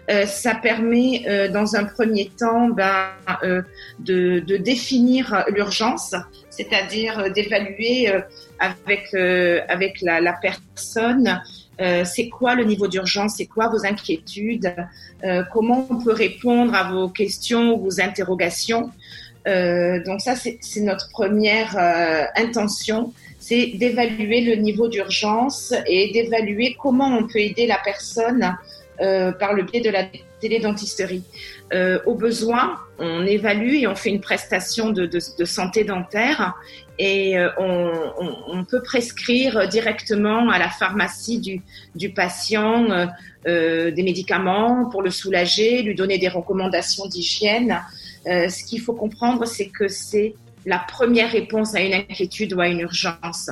Euh, 0.09 0.25
ça 0.25 0.55
permet, 0.55 1.49
dans 1.53 1.75
un 1.75 1.83
premier 1.83 2.31
temps, 2.35 2.69
ben, 2.69 3.09
de, 3.99 4.39
de 4.39 4.57
définir 4.57 5.45
l'urgence, 5.49 6.15
c'est-à-dire 6.59 7.19
euh, 7.19 7.29
d'évaluer 7.29 8.09
euh, 8.09 8.19
avec 8.59 9.13
euh, 9.13 9.61
avec 9.69 10.01
la, 10.01 10.33
personne 10.33 11.41
c'est 12.03 12.27
quoi 12.27 12.55
le 12.55 12.65
niveau 12.65 12.89
d'urgence, 12.89 13.35
c'est 13.37 13.45
quoi 13.45 13.69
vos 13.69 13.85
inquiétudes, 13.85 14.75
comment 15.53 15.87
on 15.89 16.03
peut 16.03 16.11
répondre 16.11 16.75
à 16.75 16.91
vos 16.91 17.07
questions 17.07 17.77
vos 17.77 18.01
interrogations. 18.01 18.91
Donc 19.45 20.19
ça, 20.19 20.35
c'est 20.35 20.81
notre 20.81 21.09
première 21.09 21.77
intention, 22.35 23.13
c'est 23.39 23.67
d'évaluer 23.75 24.41
le 24.41 24.55
niveau 24.55 24.89
d'urgence 24.89 25.73
et 25.87 26.11
d'évaluer 26.11 26.75
comment 26.77 27.17
on 27.17 27.25
peut 27.25 27.39
aider 27.39 27.65
la 27.65 27.79
personne 27.81 28.57
euh, 29.01 29.31
par 29.31 29.53
le 29.53 29.63
biais 29.63 29.81
de 29.81 29.89
la 29.89 30.05
télédentisterie. 30.41 31.23
Euh, 31.73 31.99
au 32.05 32.15
besoin, 32.15 32.79
on 32.97 33.25
évalue 33.25 33.75
et 33.75 33.87
on 33.87 33.95
fait 33.95 34.09
une 34.09 34.19
prestation 34.19 34.89
de, 34.89 35.19
santé 35.45 35.85
dentaire 35.85 36.55
et 36.97 37.37
euh, 37.37 37.49
on, 37.57 38.65
peut 38.65 38.81
prescrire 38.81 39.69
directement 39.69 40.49
à 40.49 40.59
la 40.59 40.69
pharmacie 40.69 41.63
du, 41.95 42.09
patient 42.09 43.09
des 43.45 44.03
médicaments 44.03 44.89
pour 44.89 45.01
le 45.01 45.11
soulager, 45.11 45.81
lui 45.81 45.95
donner 45.95 46.17
des 46.17 46.27
recommandations 46.27 47.07
d'hygiène. 47.07 47.79
Ce 48.25 48.63
qu'il 48.65 48.81
faut 48.81 48.93
comprendre, 48.93 49.45
c'est 49.45 49.69
que 49.69 49.87
c'est 49.87 50.35
la 50.65 50.79
première 50.79 51.31
réponse 51.31 51.73
à 51.73 51.81
une 51.81 51.93
inquiétude 51.93 52.53
ou 52.53 52.59
à 52.59 52.67
une 52.67 52.81
urgence. 52.81 53.49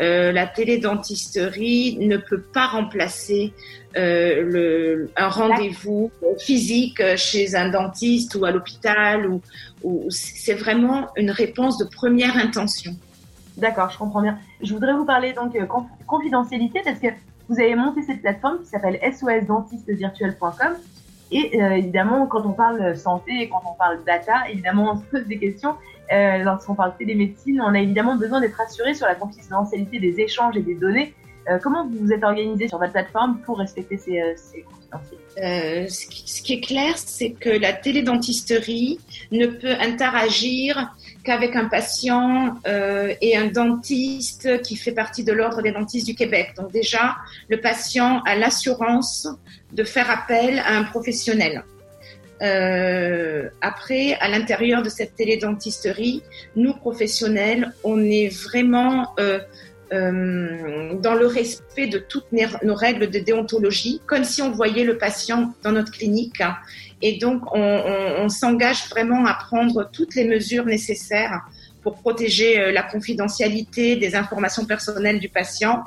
Euh, 0.00 0.32
la 0.32 0.46
télédentisterie 0.46 1.98
ne 2.00 2.16
peut 2.16 2.40
pas 2.40 2.66
remplacer 2.66 3.52
euh, 3.96 4.42
le, 4.42 5.10
un 5.16 5.28
rendez-vous 5.28 6.10
physique 6.38 7.00
chez 7.16 7.54
un 7.54 7.68
dentiste 7.68 8.34
ou 8.34 8.44
à 8.44 8.50
l'hôpital. 8.50 9.26
Ou, 9.26 9.40
ou 9.84 10.06
c'est 10.10 10.54
vraiment 10.54 11.06
une 11.16 11.30
réponse 11.30 11.78
de 11.78 11.84
première 11.84 12.36
intention. 12.36 12.92
D'accord, 13.56 13.90
je 13.90 13.98
comprends 13.98 14.22
bien. 14.22 14.38
Je 14.62 14.72
voudrais 14.74 14.94
vous 14.94 15.04
parler 15.04 15.32
donc 15.32 15.54
euh, 15.54 15.64
conf- 15.64 15.86
confidentialité 16.06 16.80
parce 16.84 16.98
que 16.98 17.06
vous 17.48 17.60
avez 17.60 17.76
monté 17.76 18.02
cette 18.02 18.20
plateforme 18.20 18.60
qui 18.62 18.66
s'appelle 18.66 18.98
sosdentistevirtuel.com 19.12 20.72
et 21.30 21.62
euh, 21.62 21.70
évidemment 21.76 22.26
quand 22.26 22.44
on 22.44 22.52
parle 22.52 22.96
santé 22.96 23.32
et 23.42 23.48
quand 23.48 23.62
on 23.70 23.74
parle 23.74 24.02
data, 24.04 24.48
évidemment 24.50 24.92
on 24.92 24.96
se 24.96 25.04
pose 25.04 25.26
des 25.28 25.38
questions. 25.38 25.74
Euh, 26.12 26.38
lorsqu'on 26.38 26.74
parle 26.74 26.96
télémédecine, 26.96 27.60
on 27.60 27.74
a 27.74 27.80
évidemment 27.80 28.16
besoin 28.16 28.40
d'être 28.40 28.60
assuré 28.60 28.94
sur 28.94 29.06
la 29.06 29.14
confidentialité 29.14 29.98
des 29.98 30.20
échanges 30.20 30.56
et 30.56 30.62
des 30.62 30.74
données. 30.74 31.14
Euh, 31.48 31.58
comment 31.62 31.86
vous 31.86 31.98
vous 31.98 32.12
êtes 32.12 32.24
organisé 32.24 32.68
sur 32.68 32.78
votre 32.78 32.92
plateforme 32.92 33.38
pour 33.44 33.58
respecter 33.58 33.98
ces, 33.98 34.20
euh, 34.20 34.32
ces 34.36 34.62
confidentialités? 34.62 35.24
Euh, 35.42 35.86
ce, 35.88 36.06
qui, 36.06 36.30
ce 36.30 36.42
qui 36.42 36.54
est 36.54 36.60
clair, 36.60 36.96
c'est 36.96 37.32
que 37.32 37.50
la 37.50 37.72
télédentisterie 37.72 38.98
ne 39.30 39.46
peut 39.46 39.74
interagir 39.80 40.94
qu'avec 41.22 41.56
un 41.56 41.66
patient 41.66 42.56
euh, 42.66 43.14
et 43.20 43.36
un 43.36 43.46
dentiste 43.46 44.62
qui 44.62 44.76
fait 44.76 44.92
partie 44.92 45.24
de 45.24 45.32
l'ordre 45.32 45.60
des 45.62 45.72
dentistes 45.72 46.06
du 46.06 46.14
Québec. 46.14 46.54
Donc 46.56 46.70
déjà, 46.70 47.16
le 47.48 47.60
patient 47.60 48.22
a 48.26 48.36
l'assurance 48.36 49.28
de 49.72 49.84
faire 49.84 50.10
appel 50.10 50.60
à 50.60 50.76
un 50.76 50.84
professionnel. 50.84 51.64
Euh, 52.42 53.48
après, 53.60 54.14
à 54.20 54.28
l'intérieur 54.28 54.82
de 54.82 54.88
cette 54.88 55.14
télédentisterie, 55.16 56.22
nous 56.56 56.74
professionnels, 56.74 57.72
on 57.84 58.00
est 58.00 58.28
vraiment 58.28 59.14
euh, 59.20 59.38
euh, 59.92 60.94
dans 60.94 61.14
le 61.14 61.26
respect 61.26 61.86
de 61.86 61.98
toutes 61.98 62.26
nos- 62.32 62.74
règles 62.74 63.08
de 63.10 63.18
déontologie, 63.18 64.00
comme 64.06 64.24
si 64.24 64.42
on 64.42 64.50
voyait 64.50 64.84
le 64.84 64.98
patient 64.98 65.54
dans 65.62 65.72
notre 65.72 65.92
clinique. 65.92 66.42
Et 67.02 67.18
donc, 67.18 67.54
on, 67.54 67.60
on- 67.60 68.24
on 68.24 68.28
s'engage 68.28 68.88
vraiment 68.90 69.24
à 69.26 69.34
prendre 69.34 69.88
toutes 69.92 70.14
les 70.14 70.24
mesures 70.24 70.64
nécessaires 70.64 71.40
pour 71.82 71.96
protéger 71.98 72.58
euh, 72.58 72.72
la 72.72 72.82
confidentialité 72.82 73.96
des 73.96 74.14
informations 74.16 74.64
personnelles 74.64 75.20
du 75.20 75.28
patient. 75.28 75.84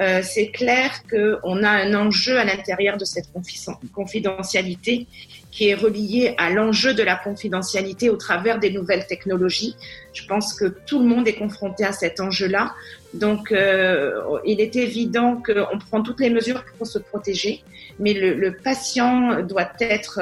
Euh, 0.00 0.22
c'est 0.22 0.50
clair 0.50 0.90
qu'on 1.10 1.62
a 1.62 1.68
un 1.70 1.94
enjeu 1.94 2.38
à 2.38 2.44
l'intérieur 2.44 2.96
de 2.96 3.04
cette 3.04 3.26
confi- 3.34 3.76
confidentialité 3.92 5.06
qui 5.50 5.68
est 5.68 5.74
relié 5.74 6.34
à 6.38 6.48
l'enjeu 6.48 6.94
de 6.94 7.02
la 7.02 7.16
confidentialité 7.16 8.08
au 8.08 8.16
travers 8.16 8.58
des 8.58 8.70
nouvelles 8.70 9.06
technologies. 9.06 9.76
Je 10.14 10.24
pense 10.24 10.54
que 10.54 10.64
tout 10.86 10.98
le 10.98 11.04
monde 11.04 11.28
est 11.28 11.34
confronté 11.34 11.84
à 11.84 11.92
cet 11.92 12.20
enjeu-là. 12.20 12.72
Donc, 13.12 13.52
euh, 13.52 14.18
il 14.46 14.62
est 14.62 14.76
évident 14.76 15.42
qu'on 15.44 15.78
prend 15.78 16.02
toutes 16.02 16.20
les 16.20 16.30
mesures 16.30 16.64
pour 16.78 16.86
se 16.86 16.98
protéger, 16.98 17.62
mais 17.98 18.14
le, 18.14 18.32
le 18.32 18.56
patient 18.56 19.42
doit 19.42 19.72
être 19.78 20.20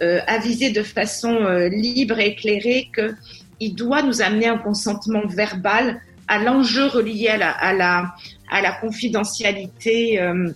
euh, 0.00 0.20
avisé 0.26 0.70
de 0.70 0.82
façon 0.82 1.34
euh, 1.34 1.68
libre 1.68 2.18
et 2.18 2.28
éclairée 2.28 2.90
qu'il 2.94 3.74
doit 3.74 4.02
nous 4.02 4.22
amener 4.22 4.46
un 4.46 4.56
consentement 4.56 5.26
verbal 5.26 6.00
à 6.26 6.38
l'enjeu 6.38 6.86
relié 6.86 7.28
à 7.28 7.36
la, 7.36 7.50
à 7.50 7.72
la, 7.74 8.14
à 8.50 8.60
la 8.60 8.72
confidentialité 8.72 10.20
euh, 10.20 10.50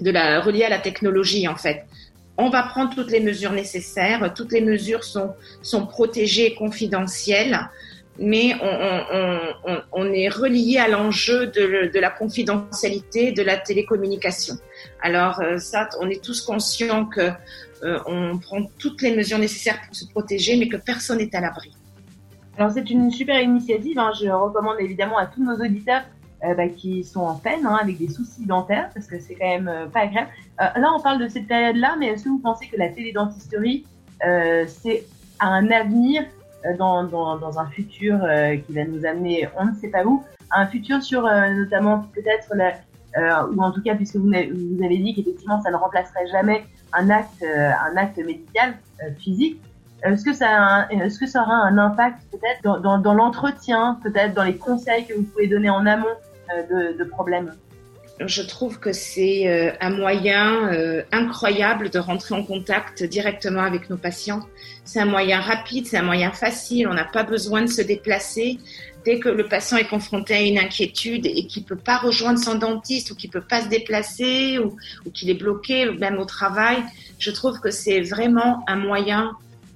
de 0.00 0.10
la 0.10 0.40
reliée 0.40 0.64
à 0.64 0.68
la 0.68 0.78
technologie 0.78 1.48
en 1.48 1.56
fait. 1.56 1.84
On 2.38 2.48
va 2.48 2.62
prendre 2.62 2.94
toutes 2.94 3.10
les 3.10 3.20
mesures 3.20 3.52
nécessaires. 3.52 4.32
Toutes 4.34 4.52
les 4.52 4.62
mesures 4.62 5.04
sont, 5.04 5.32
sont 5.60 5.86
protégées 5.86 6.46
et 6.46 6.54
confidentielles. 6.54 7.58
mais 8.18 8.54
on, 9.92 10.12
est 10.12 10.28
relié 10.28 10.78
à 10.78 10.88
l'enjeu 10.88 11.46
de, 11.46 11.90
de, 11.92 11.98
la 11.98 12.10
confidentialité 12.10 13.32
de 13.32 13.42
la 13.42 13.56
télécommunication. 13.56 14.54
Alors 15.00 15.40
euh, 15.40 15.58
ça, 15.58 15.88
on 16.00 16.08
est 16.08 16.22
tous 16.22 16.40
conscients 16.42 17.06
que 17.06 17.30
euh, 17.84 17.98
on 18.06 18.38
prend 18.38 18.62
toutes 18.78 19.02
les 19.02 19.14
mesures 19.16 19.38
nécessaires 19.38 19.80
pour 19.86 19.94
se 19.96 20.04
protéger, 20.06 20.56
mais 20.56 20.68
que 20.68 20.76
personne 20.76 21.18
n'est 21.18 21.34
à 21.34 21.40
l'abri. 21.40 21.72
Alors 22.56 22.70
c'est 22.70 22.88
une 22.90 23.10
super 23.10 23.40
initiative. 23.40 23.98
Hein. 23.98 24.12
Je 24.20 24.28
recommande 24.28 24.76
évidemment 24.80 25.18
à 25.18 25.26
tous 25.26 25.42
nos 25.42 25.54
auditeurs 25.54 26.02
euh, 26.44 26.54
bah, 26.54 26.68
qui 26.68 27.04
sont 27.04 27.20
en 27.20 27.34
peine 27.36 27.66
hein, 27.66 27.78
avec 27.80 27.98
des 27.98 28.08
soucis 28.08 28.46
dentaires, 28.46 28.90
parce 28.94 29.06
que 29.06 29.18
c'est 29.20 29.34
quand 29.34 29.48
même 29.48 29.68
euh, 29.68 29.86
pas 29.86 30.00
agréable. 30.00 30.28
Euh, 30.60 30.80
là, 30.80 30.92
on 30.96 31.00
parle 31.00 31.18
de 31.20 31.28
cette 31.28 31.46
période-là, 31.46 31.96
mais 31.98 32.08
est-ce 32.08 32.24
que 32.24 32.28
vous 32.28 32.38
pensez 32.38 32.66
que 32.66 32.76
la 32.76 32.88
télédentisterie, 32.88 33.84
euh, 34.24 34.64
c'est 34.66 35.04
un 35.40 35.70
avenir 35.70 36.24
euh, 36.66 36.76
dans, 36.76 37.04
dans, 37.04 37.38
dans, 37.38 37.58
un 37.58 37.66
futur 37.66 38.18
qui 38.66 38.72
va 38.72 38.84
nous 38.84 39.04
amener, 39.04 39.48
on 39.58 39.66
ne 39.66 39.74
sait 39.74 39.88
pas 39.88 40.04
où, 40.04 40.22
un 40.50 40.66
futur 40.66 41.02
sur 41.02 41.22
notamment 41.22 42.06
peut-être 42.14 42.54
la, 42.54 42.74
ou 43.46 43.62
en 43.62 43.72
tout 43.72 43.82
cas 43.82 43.94
puisque 43.94 44.16
vous 44.16 44.26
vous 44.28 44.84
avez 44.84 44.98
dit 44.98 45.14
qu'effectivement 45.14 45.60
ça 45.62 45.70
ne 45.70 45.76
remplacerait 45.76 46.26
jamais 46.26 46.64
un 46.92 47.08
acte, 47.08 47.42
un 47.42 47.96
acte 47.96 48.18
médical 48.18 48.74
physique. 49.18 49.60
Est-ce 50.04 50.24
que 50.24 50.32
ça, 50.32 50.88
est-ce 50.90 51.18
que 51.18 51.26
ça 51.26 51.42
aura 51.42 51.54
un 51.54 51.78
impact 51.78 52.18
peut-être 52.30 52.62
dans, 52.62 52.80
dans, 52.80 52.98
dans 52.98 53.14
l'entretien, 53.14 53.98
peut-être 54.02 54.34
dans 54.34 54.42
les 54.42 54.56
conseils 54.56 55.06
que 55.06 55.14
vous 55.14 55.22
pouvez 55.22 55.46
donner 55.46 55.70
en 55.70 55.86
amont 55.86 56.16
de, 56.70 56.98
de 56.98 57.04
problèmes 57.04 57.52
je 58.26 58.42
trouve 58.42 58.78
que 58.78 58.92
c'est 58.92 59.48
euh, 59.48 59.72
un 59.80 59.90
moyen 59.90 60.72
euh, 60.72 61.02
incroyable 61.12 61.90
de 61.90 61.98
rentrer 61.98 62.34
en 62.34 62.42
contact 62.42 63.02
directement 63.02 63.62
avec 63.62 63.90
nos 63.90 63.96
patients. 63.96 64.46
C'est 64.84 65.00
un 65.00 65.06
moyen 65.06 65.40
rapide, 65.40 65.86
c'est 65.86 65.96
un 65.96 66.02
moyen 66.02 66.30
facile, 66.30 66.88
on 66.88 66.94
n'a 66.94 67.04
pas 67.04 67.24
besoin 67.24 67.62
de 67.62 67.66
se 67.66 67.82
déplacer. 67.82 68.58
Dès 69.04 69.18
que 69.18 69.28
le 69.28 69.48
patient 69.48 69.76
est 69.78 69.88
confronté 69.88 70.34
à 70.34 70.40
une 70.42 70.58
inquiétude 70.58 71.26
et 71.26 71.46
qu'il 71.46 71.64
peut 71.64 71.76
pas 71.76 71.98
rejoindre 71.98 72.38
son 72.38 72.54
dentiste 72.54 73.10
ou 73.10 73.16
qu'il 73.16 73.30
peut 73.30 73.42
pas 73.42 73.62
se 73.62 73.68
déplacer 73.68 74.58
ou 74.58 75.10
qu'il 75.10 75.28
est 75.28 75.34
bloqué 75.34 75.90
même 75.90 76.18
au 76.18 76.24
travail, 76.24 76.78
je 77.18 77.30
trouve 77.32 77.58
que 77.60 77.70
c'est 77.70 78.00
vraiment 78.00 78.62
un 78.68 78.76
moyen 78.76 79.32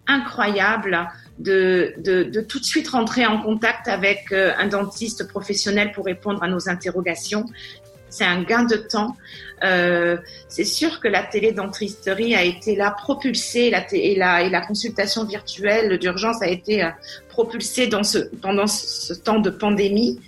incroyable 0.07 1.09
de, 1.39 1.95
de, 1.99 2.25
de, 2.25 2.41
tout 2.41 2.59
de 2.59 2.65
suite 2.65 2.89
rentrer 2.89 3.27
en 3.27 3.43
contact 3.43 3.89
avec 3.89 4.33
euh, 4.33 4.53
un 4.59 4.69
dentiste 4.69 5.29
professionnel 5.29 5.93
pour 5.93 6.07
répondre 6.07 6.43
à 6.43 6.49
nos 6.49 6.69
interrogations. 6.69 7.45
C'est 8.09 8.25
un 8.25 8.43
gain 8.43 8.65
de 8.65 8.77
temps. 8.77 9.17
Euh, 9.63 10.17
c'est 10.49 10.65
sûr 10.65 11.01
que 11.01 11.09
la 11.09 11.23
télédentisterie 11.23 12.35
a 12.35 12.45
été 12.45 12.77
là 12.77 12.91
propulsée 12.91 13.71
la 13.71 13.85
et, 13.93 14.17
la, 14.17 14.43
et 14.43 14.51
la 14.51 14.61
consultation 14.61 15.25
virtuelle 15.25 15.99
d'urgence 15.99 16.41
a 16.43 16.49
été 16.49 16.85
euh, 16.85 16.91
propulsée 17.29 17.87
dans 17.87 18.03
ce, 18.03 18.19
pendant 18.41 18.67
ce 18.67 19.13
temps 19.13 19.41
de 19.41 19.51
pandémie. 19.51 20.21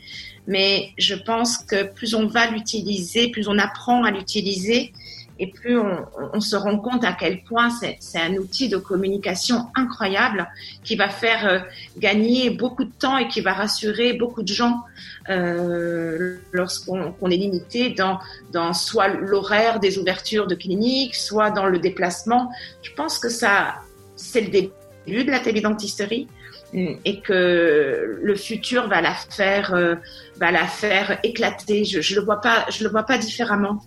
Mais 0.46 0.90
je 0.98 1.14
pense 1.14 1.58
que 1.58 1.84
plus 1.84 2.14
on 2.14 2.26
va 2.26 2.50
l'utiliser, 2.50 3.28
plus 3.28 3.48
on 3.48 3.58
apprend 3.58 4.04
à 4.04 4.10
l'utiliser, 4.10 4.92
et 5.38 5.46
plus 5.48 5.78
on, 5.78 6.40
se 6.40 6.56
rend 6.56 6.78
compte 6.78 7.04
à 7.04 7.12
quel 7.12 7.42
point 7.42 7.70
c'est 7.70 8.18
un 8.18 8.34
outil 8.34 8.68
de 8.68 8.76
communication 8.76 9.66
incroyable 9.74 10.48
qui 10.84 10.96
va 10.96 11.08
faire 11.08 11.46
euh, 11.46 11.58
gagner 11.98 12.50
beaucoup 12.50 12.84
de 12.84 12.92
temps 12.98 13.18
et 13.18 13.28
qui 13.28 13.40
va 13.40 13.52
rassurer 13.52 14.12
beaucoup 14.14 14.42
de 14.42 14.48
gens 14.48 14.82
euh, 15.28 16.36
lorsqu'on 16.52 17.30
est 17.30 17.36
limité 17.36 17.94
dans, 17.94 18.72
soit 18.72 19.08
l'horaire 19.08 19.80
des 19.80 19.98
ouvertures 19.98 20.46
de 20.46 20.54
cliniques, 20.54 21.14
soit 21.14 21.50
dans 21.50 21.66
le 21.66 21.78
déplacement. 21.78 22.50
Je 22.82 22.90
pense 22.92 23.18
que 23.18 23.28
ça, 23.28 23.76
c'est 24.16 24.40
le 24.40 24.48
début 24.48 25.24
de 25.24 25.30
la 25.30 25.40
télédentisterie 25.40 26.28
et 26.74 27.20
que 27.20 28.20
le 28.22 28.34
futur 28.34 28.88
va 28.88 29.00
la 29.00 29.14
faire 29.14 29.72
euh, 29.72 29.94
va 30.36 30.50
la 30.50 30.66
faire 30.66 31.18
éclater 31.22 31.86
je, 31.86 32.02
je 32.02 32.14
le 32.14 32.20
vois 32.20 32.42
pas 32.42 32.66
le 32.82 32.90
vois 32.90 33.04
pas 33.04 33.16
différemment 33.16 33.82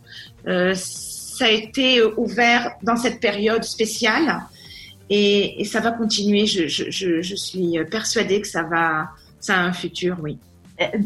ça 1.42 1.48
a 1.48 1.50
été 1.50 1.98
euh, 1.98 2.14
ouvert 2.18 2.76
dans 2.84 2.96
cette 2.96 3.20
période 3.20 3.64
spéciale 3.64 4.44
et, 5.10 5.66
ça 5.66 5.80
va 5.80 5.92
continuer. 5.92 6.46
Je, 6.46 7.36
suis 7.36 7.80
persuadée 7.90 8.42
que 8.42 8.48
ça 8.48 8.62
va, 8.62 9.10
ça 9.40 9.56
a 9.56 9.62
un 9.62 9.74
futur, 9.74 10.18
oui. 10.22 10.38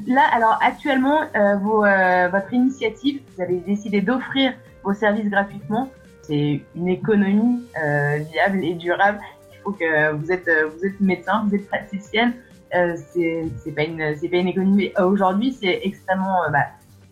Là, 0.07 0.25
alors 0.33 0.59
actuellement, 0.61 1.21
euh, 1.21 1.55
euh, 1.55 2.27
votre 2.29 2.53
initiative, 2.53 3.21
vous 3.31 3.41
avez 3.41 3.59
décidé 3.59 4.01
d'offrir 4.01 4.53
vos 4.83 4.93
services 4.93 5.29
gratuitement. 5.29 5.89
C'est 6.23 6.61
une 6.75 6.89
économie 6.89 7.63
euh, 7.81 8.17
viable 8.31 8.63
et 8.65 8.73
durable. 8.73 9.19
Il 9.53 9.57
faut 9.63 9.71
que 9.71 10.11
vous 10.15 10.31
êtes, 10.33 10.49
vous 10.73 10.85
êtes 10.85 10.99
médecin, 10.99 11.45
vous 11.47 11.55
êtes 11.55 11.67
praticienne. 11.69 12.33
Euh, 12.75 12.97
c'est 13.13 13.71
pas 13.71 13.83
une, 13.83 14.15
c'est 14.19 14.27
pas 14.27 14.37
une 14.37 14.49
économie. 14.49 14.91
Aujourd'hui, 14.99 15.57
c'est 15.59 15.79
extrêmement, 15.83 16.39
bah, 16.51 16.65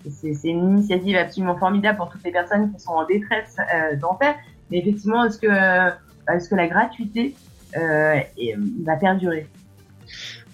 c'est 0.10 0.50
une 0.50 0.78
initiative 0.78 1.16
absolument 1.16 1.58
formidable 1.58 1.98
pour 1.98 2.10
toutes 2.10 2.24
les 2.24 2.32
personnes 2.32 2.74
qui 2.74 2.80
sont 2.80 2.92
en 2.92 3.06
détresse 3.06 3.56
euh, 3.60 3.96
dentaire. 3.96 4.36
Mais 4.70 4.80
effectivement, 4.80 5.26
est-ce 5.26 5.38
que, 5.38 5.48
euh, 5.48 5.92
la 6.28 6.68
gratuité 6.68 7.36
euh, 7.78 8.20
va 8.84 8.96
perdurer? 8.96 9.48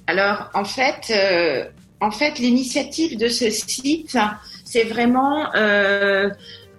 Alors, 0.08 0.50
en 0.54 0.64
fait, 0.64 1.12
euh, 1.12 1.66
en 2.02 2.12
fait, 2.12 2.40
l'initiative 2.40 3.18
de 3.18 3.28
ce 3.28 3.50
site, 3.50 4.18
c'est 4.66 4.86
vraiment 4.86 5.54
euh, 5.56 6.30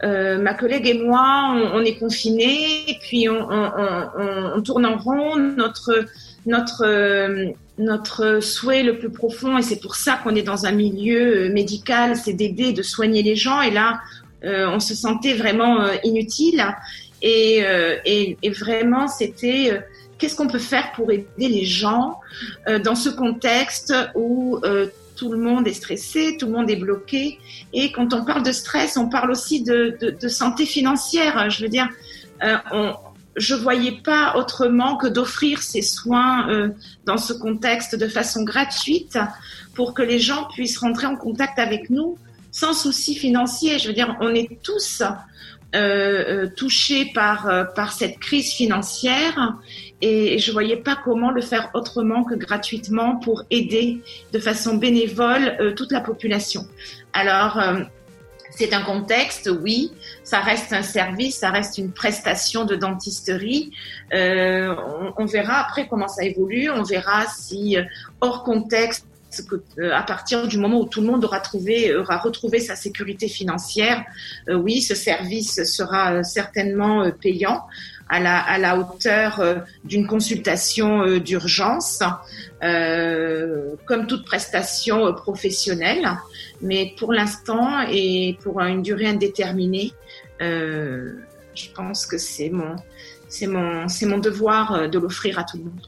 euh, 0.03 0.39
ma 0.39 0.55
collègue 0.55 0.87
et 0.87 0.99
moi, 0.99 1.55
on, 1.75 1.81
est 1.85 1.99
confinés, 1.99 2.91
et 2.91 2.99
puis 3.01 3.29
on, 3.29 3.49
on, 3.49 4.53
on, 4.57 4.63
tourne 4.63 4.87
en 4.87 4.97
rond. 4.97 5.37
Notre 5.37 6.07
notre 6.47 7.53
notre 7.81 8.41
souhait 8.41 8.83
le 8.83 8.99
plus 8.99 9.11
profond, 9.11 9.59
et 9.59 9.63
c'est 9.63 9.81
pour 9.81 9.97
ça 9.97 10.21
qu'on 10.23 10.35
est 10.35 10.43
dans 10.43 10.67
un 10.67 10.73
milieu 10.73 11.47
euh, 11.47 11.53
médical, 11.53 12.17
c'est 12.17 12.35
d'aider, 12.35 12.73
de 12.73 12.83
soigner 12.83 13.23
les 13.23 13.37
gens. 13.37 13.61
Et 13.63 13.71
là, 13.71 14.01
euh, 14.45 14.69
on 14.69 14.81
se 14.81 14.95
sentait 14.95 15.35
vraiment 15.35 15.81
euh, 15.81 15.95
inutile. 16.05 16.65
Et, 17.23 17.63
vraiment, 18.59 19.09
c'était 19.09 19.83
qu'est-ce 20.19 20.37
qu'on 20.37 20.49
peut 20.49 20.59
faire 20.59 20.93
pour 20.93 21.11
aider 21.11 21.49
les 21.49 21.65
gens 21.65 22.19
dans 22.83 22.95
ce 22.95 23.11
contexte 23.11 23.93
où 24.15 24.59
tout 25.17 25.31
le 25.31 25.37
monde 25.37 25.69
est 25.69 25.75
stressé, 25.75 26.39
tout 26.39 26.47
le 26.47 26.53
monde 26.53 26.71
est 26.71 26.77
bloqué. 26.77 27.39
Et 27.75 27.93
quand 27.93 28.15
on 28.15 28.25
parle 28.25 28.43
de 28.43 28.53
stress, 28.53 28.97
on 28.97 29.11
parle 29.11 29.31
aussi 29.31 29.63
de, 29.63 29.99
de, 30.01 30.11
de 30.11 30.29
santé 30.29 30.65
financière. 30.65 31.51
Je 31.51 31.63
veux 31.63 31.69
dire, 31.69 31.89
on, 32.73 32.95
je 33.37 33.55
voyais 33.55 34.01
pas 34.05 34.35
autrement 34.37 34.97
que 34.97 35.07
d'offrir 35.07 35.63
ces 35.63 35.83
soins 35.83 36.49
euh, 36.51 36.69
dans 37.05 37.19
ce 37.19 37.33
contexte 37.33 37.95
de 37.95 38.09
façon 38.09 38.43
gratuite 38.43 39.19
pour 39.75 39.95
que 39.95 40.03
les 40.03 40.19
gens 40.19 40.49
puissent 40.53 40.79
rentrer 40.79 41.07
en 41.07 41.17
contact 41.17 41.59
avec 41.59 41.91
nous 41.91 42.19
sans 42.53 42.73
souci 42.73 43.15
financier. 43.15 43.79
Je 43.79 43.89
veux 43.89 43.95
dire, 43.95 44.17
on 44.21 44.35
est 44.35 44.61
tous 44.63 45.03
euh, 45.03 45.77
euh, 45.77 46.49
touchés 46.57 47.13
par 47.15 47.49
euh, 47.49 47.63
par 47.63 47.93
cette 47.93 48.19
crise 48.19 48.53
financière 48.53 49.57
et 50.03 50.39
je 50.39 50.51
voyais 50.51 50.77
pas 50.77 50.97
comment 50.97 51.31
le 51.31 51.43
faire 51.43 51.71
autrement 51.75 52.25
que 52.25 52.35
gratuitement 52.35 53.17
pour 53.17 53.45
aider 53.51 54.01
de 54.33 54.39
façon 54.41 54.79
bénévole 54.79 55.57
euh, 55.61 55.73
toute 55.73 55.93
la 55.93 56.01
population. 56.01 56.67
Alors 57.13 57.59
euh, 57.59 57.83
c'est 58.61 58.75
un 58.75 58.83
contexte, 58.83 59.51
oui, 59.63 59.91
ça 60.23 60.41
reste 60.41 60.75
un 60.75 60.83
service, 60.83 61.39
ça 61.39 61.49
reste 61.49 61.79
une 61.79 61.93
prestation 61.93 62.67
de 62.67 62.77
dentisterie. 62.77 63.73
Euh, 64.13 64.75
on, 65.17 65.25
verra 65.25 65.61
après 65.61 65.89
comment 65.89 66.09
ça 66.09 66.25
évolue, 66.25 66.69
on 66.69 66.83
verra 66.83 67.25
si 67.27 67.79
euh, 67.79 67.85
hors 68.21 68.45
contexte, 68.45 69.07
euh, 69.79 69.93
à 69.95 70.03
partir 70.03 70.47
du 70.47 70.59
moment 70.59 70.81
où 70.81 70.85
tout 70.85 71.01
le 71.01 71.07
monde 71.07 71.25
aura 71.25 71.41
trouvé, 71.41 71.97
aura 71.97 72.19
retrouvé 72.19 72.61
sa 72.61 72.77
sécurité 72.77 73.29
financière, 73.29 74.05
oui, 74.47 74.83
ce 74.83 74.95
service 74.95 75.65
sera 75.65 76.23
certainement 76.23 77.11
payant 77.13 77.67
à 78.11 78.59
la 78.59 78.77
hauteur 78.77 79.65
d'une 79.85 80.07
consultation 80.07 81.17
d'urgence, 81.19 82.03
comme 82.61 84.07
toute 84.09 84.27
prestation 84.27 85.15
professionnelle. 85.15 86.09
Mais 86.63 86.95
pour 86.99 87.13
l'instant 87.13 87.83
et 87.91 88.39
pour 88.43 88.61
une 88.61 88.83
durée 88.83 89.07
indéterminée, 89.07 89.93
euh, 90.43 91.15
je 91.55 91.71
pense 91.73 92.07
que 92.07 92.19
c'est 92.19 92.51
mon, 92.51 92.77
c'est 93.29 93.47
mon, 93.47 93.87
c'est 93.89 94.05
mon 94.07 94.19
devoir 94.19 94.75
euh, 94.75 94.89
de 94.89 94.99
l'offrir 94.99 95.39
à 95.39 95.45
tout 95.45 95.59
le 95.59 95.65
monde. 95.65 95.87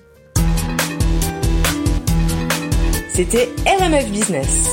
C'était 3.17 3.49
RMF 3.65 4.11
Business. 4.11 4.69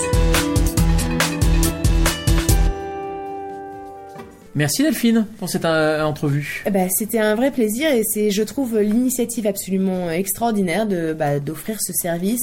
Merci 4.55 4.81
Delphine 4.81 5.27
pour 5.37 5.47
cette 5.47 5.63
euh, 5.63 6.01
entrevue. 6.01 6.63
Eh 6.65 6.71
ben, 6.71 6.89
c'était 6.89 7.19
un 7.19 7.35
vrai 7.35 7.51
plaisir 7.51 7.91
et 7.91 8.01
c'est, 8.03 8.31
je 8.31 8.41
trouve, 8.41 8.79
l'initiative 8.79 9.45
absolument 9.45 10.09
extraordinaire 10.09 10.87
de 10.87 11.13
bah, 11.13 11.39
d'offrir 11.39 11.77
ce 11.79 11.93
service 11.93 12.41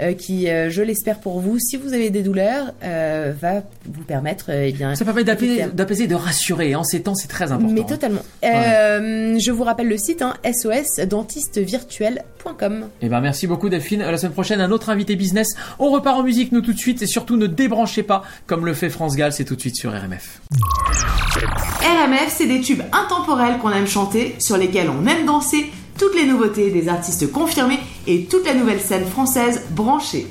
euh, 0.00 0.14
qui, 0.14 0.48
euh, 0.48 0.70
je 0.70 0.80
l'espère 0.82 1.20
pour 1.20 1.40
vous, 1.40 1.58
si 1.58 1.76
vous 1.76 1.92
avez 1.92 2.08
des 2.10 2.22
douleurs, 2.22 2.72
euh, 2.82 3.32
va 3.38 3.62
vous 3.86 4.04
permettre, 4.04 4.46
euh, 4.50 4.68
eh 4.68 4.72
bien, 4.72 4.94
Ça 4.94 5.04
permet 5.04 5.24
d'apaiser, 5.24 6.06
de 6.06 6.14
rassurer. 6.14 6.74
En 6.74 6.84
ces 6.84 7.02
temps, 7.02 7.14
c'est 7.14 7.28
très 7.28 7.52
important. 7.52 7.70
Mais 7.72 7.82
hein. 7.82 7.86
totalement. 7.88 8.22
Euh, 8.44 9.38
je 9.38 9.50
vous 9.50 9.64
rappelle 9.64 9.88
le 9.88 9.98
site 9.98 10.22
hein, 10.22 10.34
sosdentistevirtuel.com. 10.44 12.86
Eh 13.02 13.08
ben 13.08 13.20
merci 13.20 13.46
beaucoup 13.46 13.68
Delphine. 13.68 14.00
À 14.02 14.10
la 14.10 14.18
semaine 14.18 14.32
prochaine, 14.32 14.60
un 14.60 14.70
autre 14.70 14.90
invité 14.90 15.16
business. 15.16 15.48
On 15.78 15.90
repart 15.90 16.18
en 16.18 16.22
musique 16.22 16.52
nous 16.52 16.62
tout 16.62 16.72
de 16.72 16.78
suite 16.78 17.02
et 17.02 17.06
surtout 17.06 17.36
ne 17.36 17.46
débranchez 17.46 18.02
pas 18.02 18.22
comme 18.46 18.64
le 18.66 18.74
fait 18.74 18.90
France 18.90 19.16
Gall. 19.16 19.32
C'est 19.32 19.44
tout 19.44 19.56
de 19.56 19.60
suite 19.60 19.76
sur 19.76 19.92
RMF. 19.92 20.40
RMF, 21.82 22.28
c'est 22.28 22.46
des 22.46 22.60
tubes 22.60 22.82
intemporels 22.92 23.58
qu'on 23.58 23.72
aime 23.72 23.86
chanter, 23.86 24.34
sur 24.38 24.56
lesquels 24.56 24.88
on 24.90 25.06
aime 25.06 25.26
danser, 25.26 25.70
toutes 26.00 26.14
les 26.14 26.24
nouveautés 26.24 26.70
des 26.70 26.88
artistes 26.88 27.30
confirmés 27.30 27.78
et 28.06 28.24
toute 28.24 28.46
la 28.46 28.54
nouvelle 28.54 28.80
scène 28.80 29.04
française 29.04 29.66
branchée. 29.72 30.26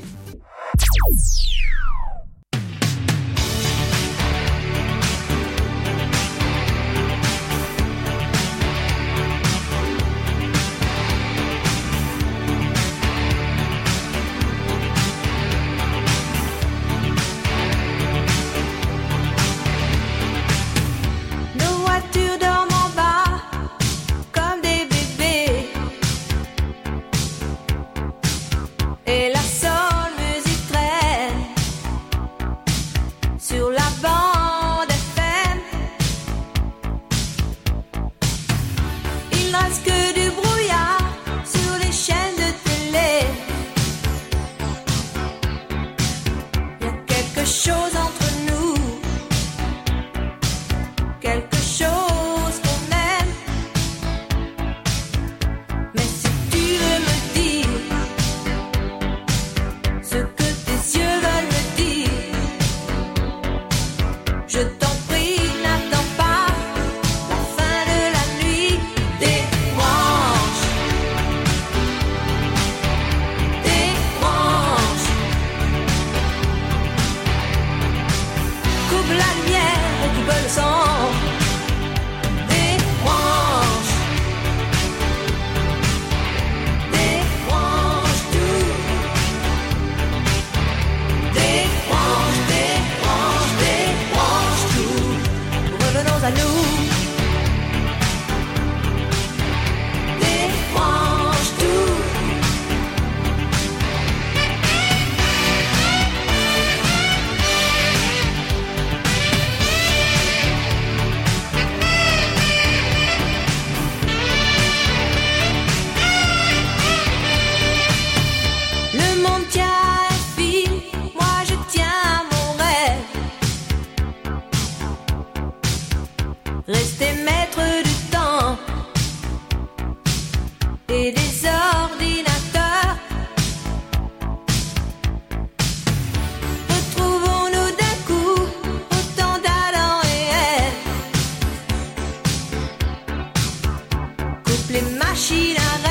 Les 145.29 145.35
machines 145.35 145.57
à 145.57 145.77
rêve. 145.77 145.88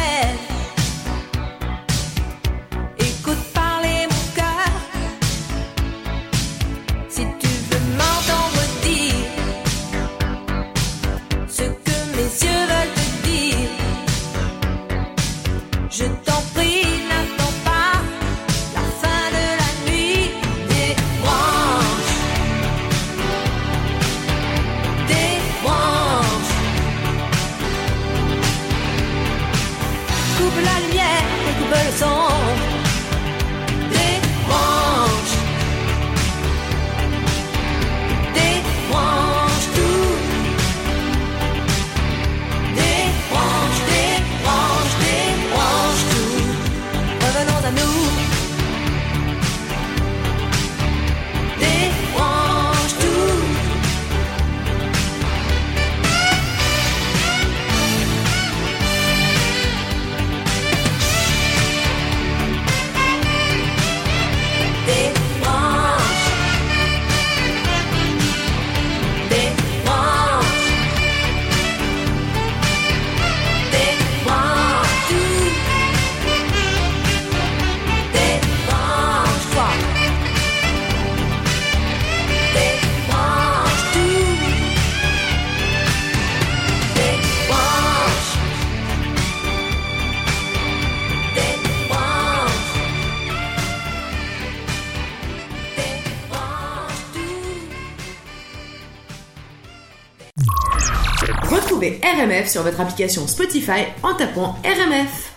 Sur 102.49 102.63
votre 102.63 102.81
application 102.81 103.27
Spotify 103.27 103.87
en 104.03 104.15
tapant 104.15 104.57
RMF. 104.65 105.33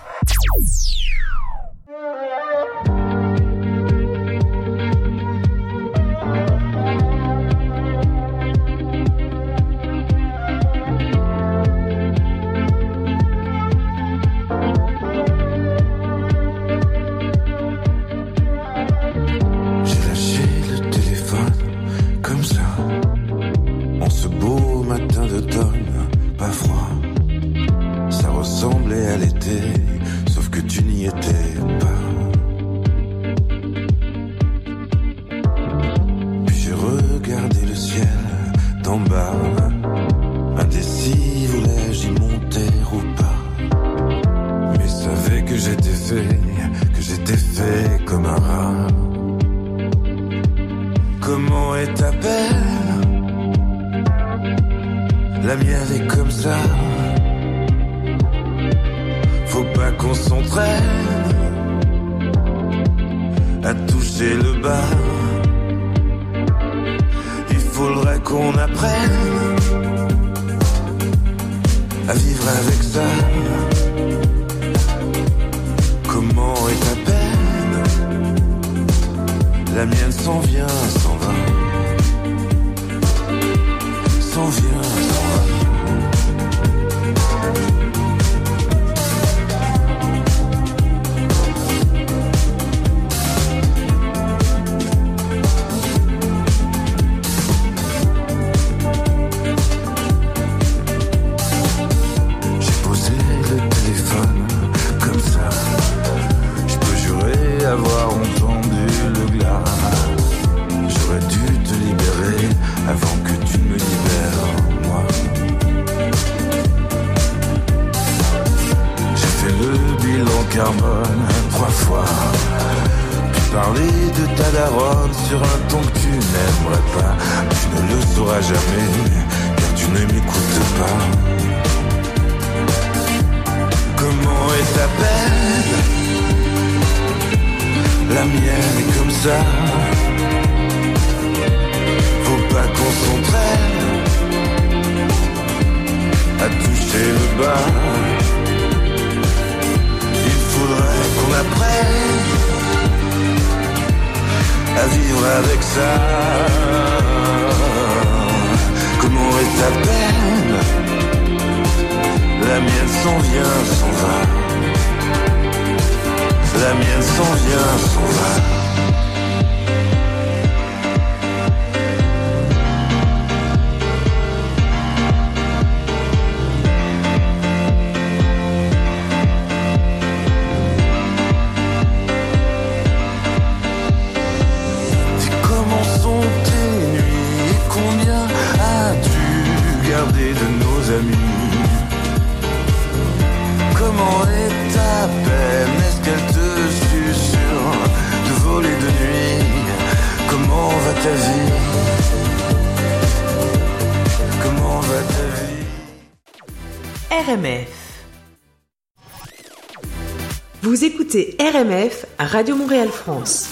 Vous 210.62 210.86
écoutez 210.86 211.36
RMF 211.40 212.06
à 212.20 212.26
Radio 212.26 212.56
Montréal 212.56 212.90
France. 212.90 213.50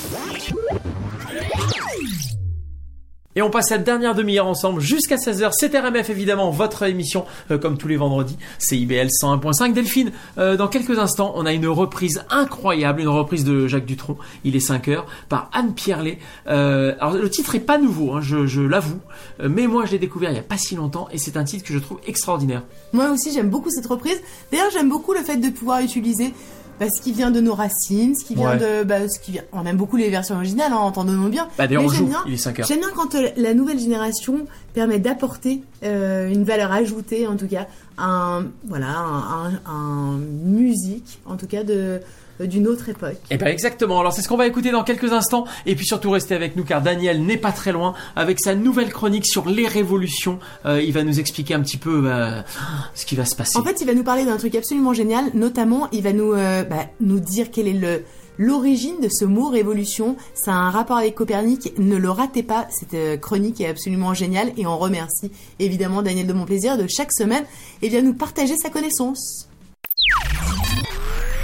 Et 3.35 3.41
on 3.41 3.49
passe 3.49 3.69
la 3.69 3.77
dernière 3.77 4.15
demi-heure 4.15 4.47
ensemble 4.47 4.81
jusqu'à 4.81 5.15
16h. 5.15 5.51
C'est 5.53 5.75
RMF 5.75 6.09
évidemment, 6.09 6.51
votre 6.51 6.83
émission 6.83 7.25
euh, 7.49 7.57
comme 7.57 7.77
tous 7.77 7.87
les 7.87 7.95
vendredis. 7.95 8.37
C'est 8.57 8.77
IBL 8.77 9.07
101.5. 9.07 9.73
Delphine, 9.73 10.11
euh, 10.37 10.57
dans 10.57 10.67
quelques 10.67 10.99
instants, 10.99 11.31
on 11.35 11.45
a 11.45 11.53
une 11.53 11.67
reprise 11.67 12.23
incroyable, 12.29 13.01
une 13.01 13.07
reprise 13.07 13.43
de 13.43 13.67
Jacques 13.67 13.85
Dutronc. 13.85 14.17
Il 14.43 14.55
est 14.55 14.59
5 14.59 14.87
heures 14.89 15.05
par 15.29 15.49
Anne 15.53 15.73
Pierlet. 15.73 16.19
Euh, 16.47 16.95
alors 16.99 17.13
le 17.13 17.29
titre 17.29 17.55
est 17.55 17.59
pas 17.59 17.77
nouveau, 17.79 18.13
hein, 18.13 18.21
je, 18.21 18.45
je 18.45 18.61
l'avoue, 18.61 18.99
Euh, 19.41 19.47
mais 19.49 19.65
moi 19.67 19.85
je 19.85 19.91
l'ai 19.93 19.99
découvert 19.99 20.31
il 20.31 20.35
y 20.35 20.39
a 20.39 20.43
pas 20.43 20.57
si 20.57 20.75
longtemps 20.75 21.07
et 21.11 21.17
c'est 21.17 21.37
un 21.37 21.43
titre 21.43 21.63
que 21.65 21.73
je 21.73 21.79
trouve 21.79 21.99
extraordinaire. 22.05 22.63
Moi 22.93 23.09
aussi, 23.11 23.31
j'aime 23.31 23.49
beaucoup 23.49 23.69
cette 23.71 23.87
reprise. 23.87 24.21
D'ailleurs, 24.51 24.69
j'aime 24.71 24.89
beaucoup 24.89 25.13
le 25.13 25.21
fait 25.21 25.37
de 25.37 25.49
pouvoir 25.49 25.79
utiliser 25.79 26.33
bah, 26.79 26.85
ce 26.89 27.01
qui 27.01 27.11
vient 27.11 27.31
de 27.31 27.39
nos 27.41 27.53
racines, 27.53 28.15
ce 28.15 28.23
qui 28.23 28.35
vient 28.35 28.51
Ouais. 28.51 28.57
de, 28.57 28.83
bah, 28.83 29.07
ce 29.09 29.19
qui 29.19 29.31
vient. 29.31 29.43
On 29.53 29.65
aime 29.65 29.77
beaucoup 29.77 29.97
les 29.97 30.09
versions 30.09 30.35
originales, 30.35 30.71
hein, 30.71 30.77
entendons-nous 30.77 31.29
bien. 31.29 31.47
Bah, 31.57 31.67
d'ailleurs, 31.67 31.83
on 31.83 31.89
joue, 31.89 32.05
bien- 32.07 32.23
il 32.27 32.33
est 32.33 32.37
5 32.37 32.59
heures. 32.59 32.67
J'aime 32.67 32.79
bien 32.79 32.89
quand 32.95 33.15
euh, 33.15 33.29
la 33.37 33.53
nouvelle 33.53 33.79
génération 33.79 34.45
permet 34.73 34.99
d'apporter 34.99 35.61
euh, 35.83 36.29
une 36.29 36.43
valeur 36.43 36.71
ajoutée, 36.71 37.27
en 37.27 37.35
tout 37.35 37.47
cas, 37.47 37.67
un, 37.97 38.45
voilà, 38.67 38.87
un, 38.97 39.45
un- 39.47 39.61
un 39.65 40.17
musique, 40.17 41.19
en 41.25 41.35
tout 41.35 41.47
cas 41.47 41.63
de 41.63 41.99
d'une 42.47 42.67
autre 42.67 42.89
époque. 42.89 43.17
Et 43.31 43.37
ben 43.37 43.47
exactement. 43.47 43.99
Alors 43.99 44.13
c'est 44.13 44.21
ce 44.21 44.27
qu'on 44.27 44.37
va 44.37 44.47
écouter 44.47 44.71
dans 44.71 44.83
quelques 44.83 45.11
instants. 45.11 45.45
Et 45.65 45.75
puis 45.75 45.85
surtout 45.85 46.11
restez 46.11 46.35
avec 46.35 46.55
nous 46.55 46.63
car 46.63 46.81
Daniel 46.81 47.23
n'est 47.23 47.37
pas 47.37 47.51
très 47.51 47.71
loin 47.71 47.93
avec 48.15 48.39
sa 48.39 48.55
nouvelle 48.55 48.91
chronique 48.91 49.25
sur 49.25 49.47
les 49.47 49.67
révolutions. 49.67 50.39
Euh, 50.65 50.81
il 50.81 50.93
va 50.93 51.03
nous 51.03 51.19
expliquer 51.19 51.53
un 51.53 51.61
petit 51.61 51.77
peu 51.77 52.01
bah, 52.01 52.45
ce 52.93 53.05
qui 53.05 53.15
va 53.15 53.25
se 53.25 53.35
passer. 53.35 53.57
En 53.57 53.63
fait, 53.63 53.81
il 53.81 53.87
va 53.87 53.93
nous 53.93 54.03
parler 54.03 54.25
d'un 54.25 54.37
truc 54.37 54.55
absolument 54.55 54.93
génial, 54.93 55.25
notamment, 55.33 55.89
il 55.91 56.01
va 56.03 56.13
nous, 56.13 56.33
euh, 56.33 56.63
bah, 56.63 56.85
nous 56.99 57.19
dire 57.19 57.47
quel 57.51 57.67
est 57.67 57.73
le 57.73 58.03
l'origine 58.39 59.01
de 59.01 59.09
ce 59.09 59.25
mot 59.25 59.49
révolution. 59.49 60.15
Ça 60.33 60.53
a 60.53 60.55
un 60.55 60.71
rapport 60.71 60.97
avec 60.97 61.13
Copernic. 61.13 61.77
Ne 61.77 61.97
le 61.97 62.09
ratez 62.09 62.41
pas, 62.41 62.67
cette 62.71 62.93
euh, 62.93 63.17
chronique 63.17 63.59
est 63.61 63.67
absolument 63.67 64.13
géniale 64.13 64.53
et 64.57 64.65
on 64.65 64.77
remercie 64.77 65.29
évidemment 65.59 66.01
Daniel 66.01 66.25
de 66.25 66.33
Montplaisir 66.33 66.77
de 66.77 66.87
chaque 66.87 67.11
semaine 67.11 67.43
et 67.81 67.89
vient 67.89 68.01
nous 68.01 68.13
partager 68.13 68.55
sa 68.57 68.69
connaissance. 68.69 69.49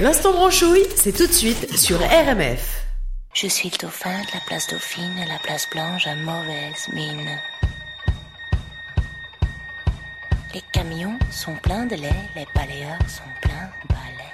L'instant 0.02 0.34
branchouille, 0.34 0.86
c'est 0.94 1.14
tout 1.14 1.26
de 1.26 1.32
suite 1.32 1.78
sur 1.78 1.98
RMF. 2.00 2.86
Je 3.34 3.48
suis 3.48 3.70
le 3.70 3.78
dauphin 3.78 4.20
de 4.24 4.34
la 4.34 4.42
place 4.46 4.68
Dauphine 4.68 5.26
la 5.26 5.40
place 5.40 5.70
Blanche 5.72 6.06
à 6.06 6.16
mauvaise 6.16 6.90
mine. 6.92 7.40
Les 10.54 10.62
camions 10.74 11.18
sont 11.32 11.56
pleins 11.56 11.86
de 11.86 11.96
lait, 11.96 12.30
les 12.36 12.46
balayeurs 12.54 13.00
sont 13.08 13.24
pleins 13.42 13.70
de 13.84 13.94
balais. 13.94 14.34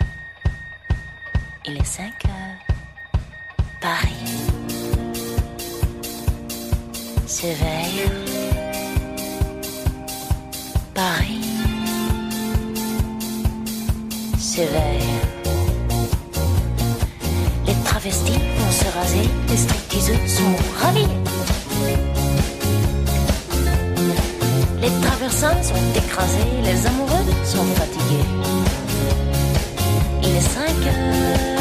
Il 1.66 1.78
est 1.78 1.86
5 1.86 2.12
heures. 2.26 3.22
Paris 3.80 4.10
s'éveille. 7.28 8.10
Paris 10.96 11.46
s'éveille 14.40 15.31
travestis 18.02 18.40
vont 18.58 18.72
se 18.72 18.98
raser, 18.98 19.30
les 19.48 19.58
stripteaseux 19.58 20.28
sont 20.28 20.56
ravis. 20.82 21.08
Les 24.82 24.90
traversins 25.02 25.62
sont 25.62 25.76
écrasés, 25.96 26.62
les 26.64 26.88
amoureux 26.88 27.26
sont 27.44 27.66
fatigués. 27.76 28.26
Il 30.24 30.36
est 30.36 30.42
5 30.42 30.62
heures. 30.88 31.61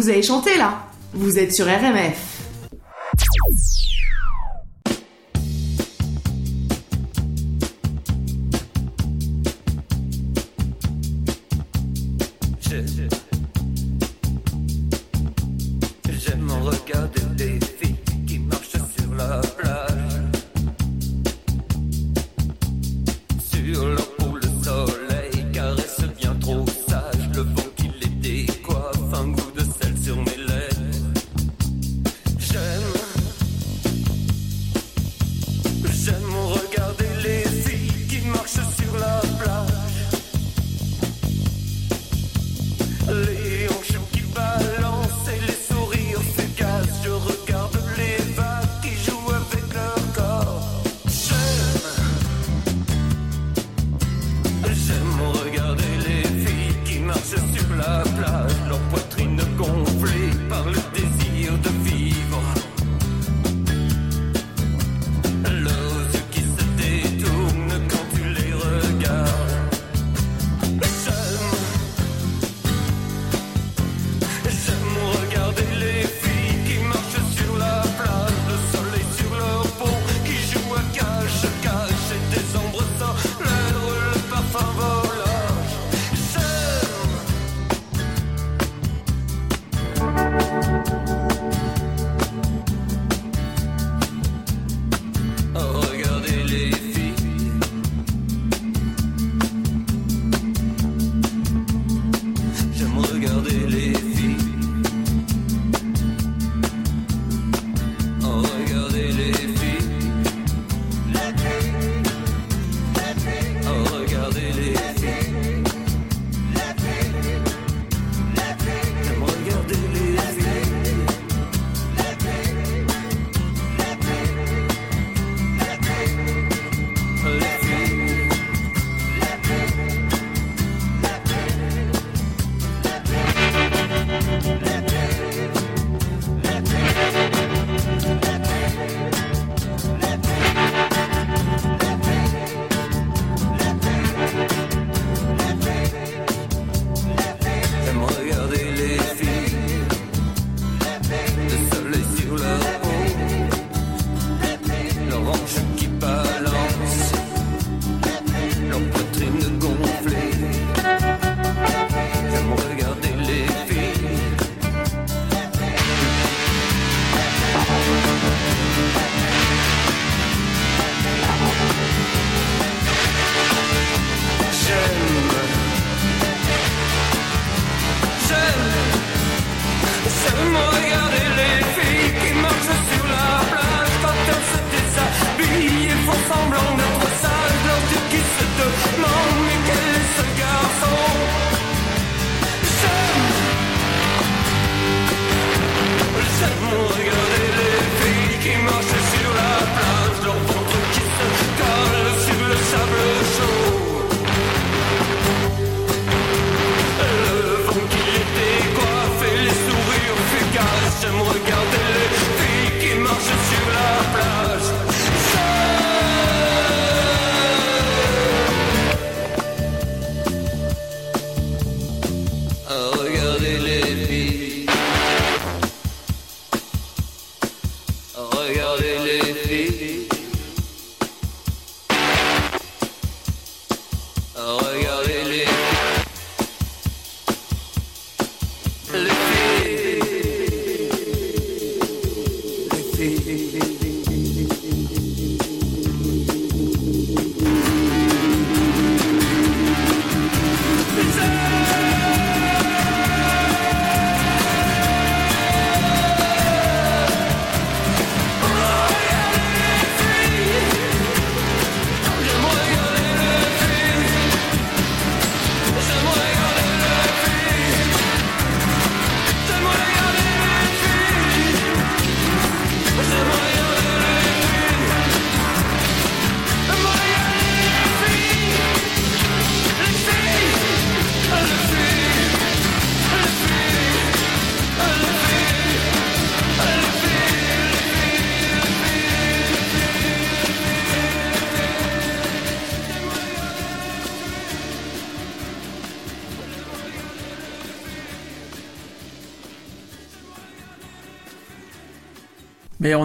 Vous 0.00 0.08
avez 0.08 0.22
chanté 0.22 0.56
là 0.56 0.86
Vous 1.12 1.38
êtes 1.38 1.54
sur 1.54 1.66
RMF. 1.66 2.29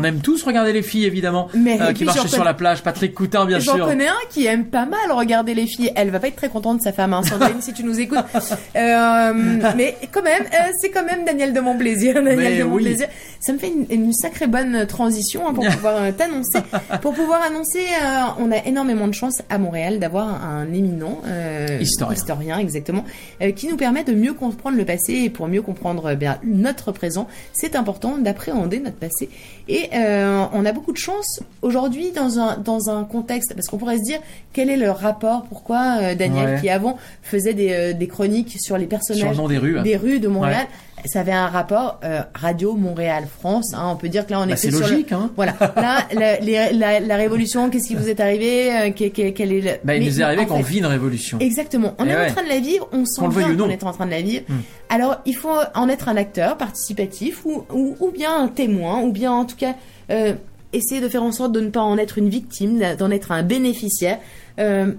Aime 0.06 0.20
tous 0.22 0.44
regarder 0.44 0.72
les 0.74 0.82
filles, 0.82 1.06
évidemment, 1.06 1.50
Mais- 1.54 1.82
euh, 1.82 1.94
qui 1.94 2.06
marchaient 2.06 2.22
j'en 2.22 2.28
sur 2.28 2.38
connais- 2.38 2.46
la 2.46 2.54
plage. 2.54 2.82
Patrick 2.84 3.14
Coutin, 3.14 3.46
bien 3.46 3.60
J'en 3.60 3.76
sûr. 3.76 3.86
connais 3.88 4.08
un 4.08 4.14
qui 4.30 4.46
aime 4.46 4.66
pas 4.66 4.86
mal 4.86 5.12
regarder 5.12 5.54
les 5.54 5.68
filles. 5.68 5.92
Elle 5.96 6.10
va 6.12 6.20
pas 6.20 6.28
être 6.28 6.36
très 6.36 6.50
contente 6.50 6.78
de 6.78 6.84
sa 6.84 6.94
femme, 6.94 7.14
hein, 7.14 7.22
Sandrine, 7.24 7.62
si 7.62 7.74
tu 7.74 7.84
nous 7.84 8.00
écoutes. 8.00 8.20
Euh, 8.76 9.34
mais 9.76 9.96
quand 10.12 10.22
même, 10.22 10.44
euh, 10.44 10.72
c'est 10.80 10.90
quand 10.90 11.06
même 11.06 11.26
Daniel 11.26 11.54
de 11.54 11.60
mon 11.60 11.78
plaisir. 11.78 12.16
Daniel 12.16 12.38
Mais 12.38 12.58
de 12.60 12.64
mon 12.64 12.76
oui. 12.76 12.98
Ça 13.46 13.54
me 13.54 13.58
fait 13.60 13.70
une, 13.70 13.86
une 14.06 14.14
sacrée 14.14 14.48
bonne 14.48 14.86
transition 14.88 15.48
hein, 15.48 15.54
pour 15.54 15.66
pouvoir 15.70 15.96
euh, 15.98 16.12
t'annoncer. 16.12 16.60
Pour 17.02 17.14
pouvoir 17.14 17.42
annoncer, 17.44 17.80
euh, 18.02 18.22
on 18.40 18.52
a 18.52 18.58
énormément 18.66 19.08
de 19.08 19.14
chance 19.14 19.42
à 19.50 19.58
Montréal 19.58 20.00
d'avoir 20.00 20.44
un 20.44 20.72
éminent 20.74 21.22
euh, 21.28 21.78
Historien. 21.82 22.58
exactement, 22.58 23.04
euh, 23.42 23.52
qui 23.52 23.68
nous 23.68 23.78
permet 23.78 24.04
de 24.04 24.14
mieux 24.14 24.34
comprendre 24.34 24.78
le 24.78 24.86
passé 24.86 25.14
et 25.14 25.30
pour 25.30 25.48
mieux 25.48 25.62
comprendre 25.62 26.08
euh, 26.12 26.16
bien 26.16 26.40
notre 26.44 26.92
présent, 26.92 27.28
c'est 27.54 27.76
important 27.76 28.18
d'appréhender 28.18 28.80
notre 28.80 28.98
passé. 28.98 29.30
Et 29.68 29.90
euh, 29.94 30.46
on 30.54 30.66
a 30.66 30.72
beaucoup 30.72 30.92
de 30.92 30.98
chance 30.98 31.40
aujourd'hui 31.62 32.12
dans 32.12 32.40
un 32.40 32.58
dans 32.58 32.90
un 32.90 33.04
contexte 33.04 33.54
parce 33.54 33.68
qu'on 33.68 33.78
pourrait 33.78 33.98
se 33.98 34.04
dire 34.04 34.20
quel 34.54 34.70
est 34.70 34.78
le 34.78 34.90
rapport, 34.92 35.44
pourquoi 35.44 35.98
euh, 36.02 36.16
Daniel 36.16 36.46
Ouais. 36.46 36.62
qui 36.62 36.70
avant 36.70 36.98
faisait 37.24 37.54
des, 37.54 37.72
euh, 37.72 37.94
des 37.94 38.08
chroniques 38.08 38.56
sur 38.60 38.78
les 38.78 38.86
personnages 38.88 39.34
Sur 39.36 39.44
le 39.44 39.50
des 39.50 39.58
rues, 39.58 39.80
hein. 39.80 39.84
des 39.84 39.98
rues 39.98 40.20
de 40.20 40.28
Montréal. 40.28 40.64
Ouais. 40.70 40.85
Ça 41.06 41.20
avait 41.22 41.32
un 41.32 41.48
rapport 41.48 42.00
euh, 42.04 42.22
radio 42.34 42.76
Montréal 42.76 43.26
France. 43.40 43.74
Hein, 43.74 43.90
on 43.92 43.96
peut 43.96 44.10
dire 44.10 44.26
que 44.26 44.32
là 44.32 44.40
on 44.42 44.46
Bah, 44.46 44.54
était 44.54 44.58
c'est 44.58 44.72
sur 44.72 44.82
logique, 44.88 45.12
le... 45.12 45.18
hein. 45.18 45.32
Voilà. 45.36 45.56
Là 45.76 46.08
la, 46.14 46.40
les- 46.40 46.74
la, 46.74 47.00
la 47.00 47.16
révolution, 47.16 47.70
qu'est-ce 47.70 47.88
qui 47.88 47.96
vous 47.96 48.10
est 48.10 48.20
arrivé 48.20 48.72
euh, 48.72 48.92
quel 48.96 49.12
est 49.54 49.62
le... 49.62 49.72
Bah, 49.84 49.96
il 49.96 50.00
Mais 50.02 50.06
nous 50.10 50.20
est 50.20 50.24
arrivé 50.24 50.46
qu'on 50.46 50.62
vit 50.62 50.80
une 50.80 50.86
révolution. 50.86 51.38
Exactement. 51.40 51.94
On 52.00 52.06
Eh 52.06 52.10
est 52.10 52.16
ouais. 52.16 52.30
en 52.30 52.34
train 52.34 52.44
de 52.44 52.50
la 52.50 52.60
vivre, 52.60 52.88
on 52.92 53.06
sent 53.06 53.22
Qu'on 53.22 53.28
bien 53.30 53.70
est 53.70 53.84
en 53.84 53.92
train 53.92 54.06
de 54.06 54.12
la 54.12 54.22
vivre. 54.22 54.44
Hmm. 54.50 54.60
Alors, 54.90 55.18
il 55.26 55.36
faut 55.36 55.50
en 55.74 55.90
être 55.90 56.10
un 56.10 56.18
acteur 56.18 56.58
participatif 56.58 57.46
ou, 57.46 57.64
ou, 57.74 57.96
ou 58.00 58.12
bien 58.12 58.36
un 58.38 58.48
témoin, 58.48 59.02
ou 59.02 59.12
bien 59.12 59.32
en 59.32 59.46
tout 59.46 59.56
cas 59.56 59.76
euh, 60.12 60.34
essayer 60.74 61.02
de 61.02 61.08
faire 61.10 61.24
en 61.24 61.32
sorte 61.32 61.52
de 61.52 61.62
ne 61.62 61.70
pas 61.70 61.82
en 61.82 61.98
être 61.98 62.18
une 62.18 62.30
victime, 62.30 62.82
d'en 62.98 63.10
être 63.12 63.32
un 63.32 63.44
bénéficiaire, 63.44 64.20
euh, 64.60 64.92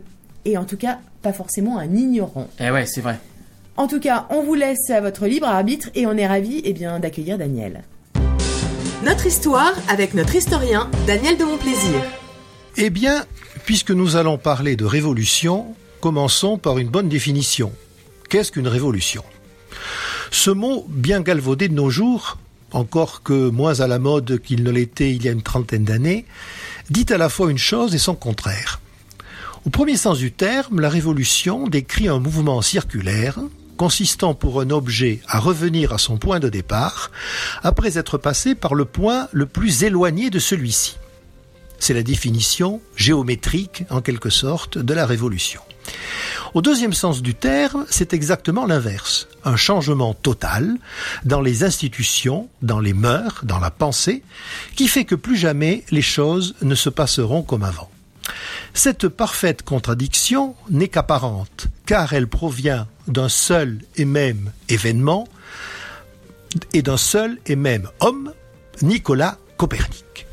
et 0.45 0.57
en 0.57 0.65
tout 0.65 0.77
cas 0.77 0.99
pas 1.23 1.33
forcément 1.33 1.79
un 1.79 1.93
ignorant. 1.95 2.47
Eh 2.61 2.71
ouais, 2.71 2.87
c'est 2.87 3.01
vrai. 3.01 3.17
En 3.79 3.89
tout 3.89 4.01
cas, 4.01 4.27
on 4.31 4.43
vous 4.43 4.55
laisse 4.55 4.89
à 4.89 5.03
votre 5.03 5.27
libre 5.27 5.47
arbitre 5.47 5.91
et 5.95 6.07
on 6.07 6.17
est 6.17 6.27
ravis 6.27 6.63
eh 6.65 6.73
bien, 6.73 6.99
d'accueillir 6.99 7.37
Daniel. 7.37 7.83
Notre 9.05 9.27
histoire 9.27 9.75
avec 9.89 10.15
notre 10.15 10.35
historien 10.35 10.91
Daniel 11.07 11.37
de 11.37 11.45
Montplaisir. 11.45 12.03
Eh 12.79 12.89
bien, 12.89 13.27
puisque 13.67 13.91
nous 13.91 14.17
allons 14.17 14.39
parler 14.39 14.77
de 14.77 14.87
révolution, 14.87 15.75
commençons 16.01 16.57
par 16.57 16.79
une 16.79 16.89
bonne 16.89 17.11
définition. 17.11 17.71
Qu'est-ce 18.31 18.51
qu'une 18.51 18.67
révolution? 18.67 19.23
Ce 20.31 20.51
mot, 20.51 20.87
bien 20.89 21.21
galvaudé 21.21 21.69
de 21.69 21.75
nos 21.75 21.91
jours, 21.91 22.39
encore 22.73 23.23
que 23.23 23.51
moins 23.51 23.81
à 23.81 23.87
la 23.87 23.99
mode 23.99 24.41
qu'il 24.41 24.65
ne 24.65 24.71
l'était 24.71 25.13
il 25.15 25.23
y 25.23 25.29
a 25.29 25.33
une 25.33 25.43
trentaine 25.43 25.85
d'années, 25.85 26.25
dit 26.89 27.07
à 27.11 27.19
la 27.19 27.29
fois 27.29 27.51
une 27.51 27.59
chose 27.59 27.95
et 27.95 27.99
son 27.99 28.15
contraire. 28.15 28.81
Au 29.67 29.71
premier 29.71 29.97
sens 29.97 30.19
du 30.19 30.33
terme, 30.33 30.81
la 30.81 30.89
révolution 30.89 31.69
décrit 31.69 32.09
un 32.09 32.21
mouvement 32.21 32.63
circulaire 32.63 33.39
consistant 33.77 34.35
pour 34.35 34.61
un 34.61 34.71
objet 34.71 35.21
à 35.29 35.39
revenir 35.39 35.93
à 35.93 35.99
son 35.99 36.17
point 36.17 36.41
de 36.41 36.49
départ 36.49 37.11
après 37.63 37.99
être 37.99 38.19
passé 38.19 38.55
par 38.55 38.75
le 38.75 38.85
point 38.85 39.29
le 39.33 39.47
plus 39.47 39.85
éloigné 39.85 40.31
de 40.31 40.39
celui-ci. 40.39 40.97
C'est 41.79 41.95
la 41.95 42.03
définition 42.03 42.81
géométrique, 42.97 43.85
en 43.91 44.01
quelque 44.01 44.31
sorte, 44.31 44.79
de 44.79 44.95
la 44.95 45.07
révolution. 45.07 45.61
Au 46.55 46.63
deuxième 46.63 46.95
sens 46.95 47.23
du 47.23 47.35
terme, 47.35 47.85
c'est 47.91 48.15
exactement 48.15 48.67
l'inverse. 48.67 49.29
Un 49.45 49.57
changement 49.57 50.15
total 50.15 50.77
dans 51.25 51.43
les 51.43 51.65
institutions, 51.65 52.49
dans 52.63 52.81
les 52.81 52.95
mœurs, 52.95 53.45
dans 53.45 53.59
la 53.59 53.71
pensée, 53.71 54.23
qui 54.75 54.89
fait 54.89 55.05
que 55.05 55.15
plus 55.15 55.37
jamais 55.37 55.85
les 55.91 56.03
choses 56.03 56.55
ne 56.63 56.75
se 56.75 56.89
passeront 56.89 57.43
comme 57.43 57.63
avant. 57.63 57.91
Cette 58.75 59.09
parfaite 59.09 59.63
contradiction 59.63 60.55
n'est 60.71 60.89
qu'apparente, 60.89 61.69
car 61.87 62.13
elle 62.13 62.29
provient 62.29 62.87
d'un 63.09 63.29
seul 63.29 63.79
et 63.97 64.05
même 64.05 64.53
événement 64.69 65.27
et 66.73 66.83
d'un 66.83 66.97
seul 66.97 67.39
et 67.47 67.57
même 67.57 67.89
homme, 68.01 68.33
Nicolas 68.83 69.39
Copernic. 69.57 70.26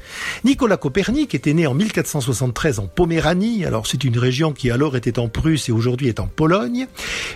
Nicolas 0.43 0.78
Copernic 0.78 1.36
était 1.36 1.53
né 1.53 1.67
en 1.67 1.74
1473 1.74 2.80
en 2.80 2.88
Poméranie, 2.88 3.65
alors 3.65 3.88
c'est 3.88 4.03
une 4.03 4.17
région 4.17 4.51
qui 4.53 4.71
alors 4.71 4.95
était 4.95 5.19
en 5.19 5.30
Prusse 5.30 5.69
et 5.69 5.71
aujourd'hui 5.71 6.07
est 6.07 6.19
en 6.19 6.28
Pologne, 6.28 6.88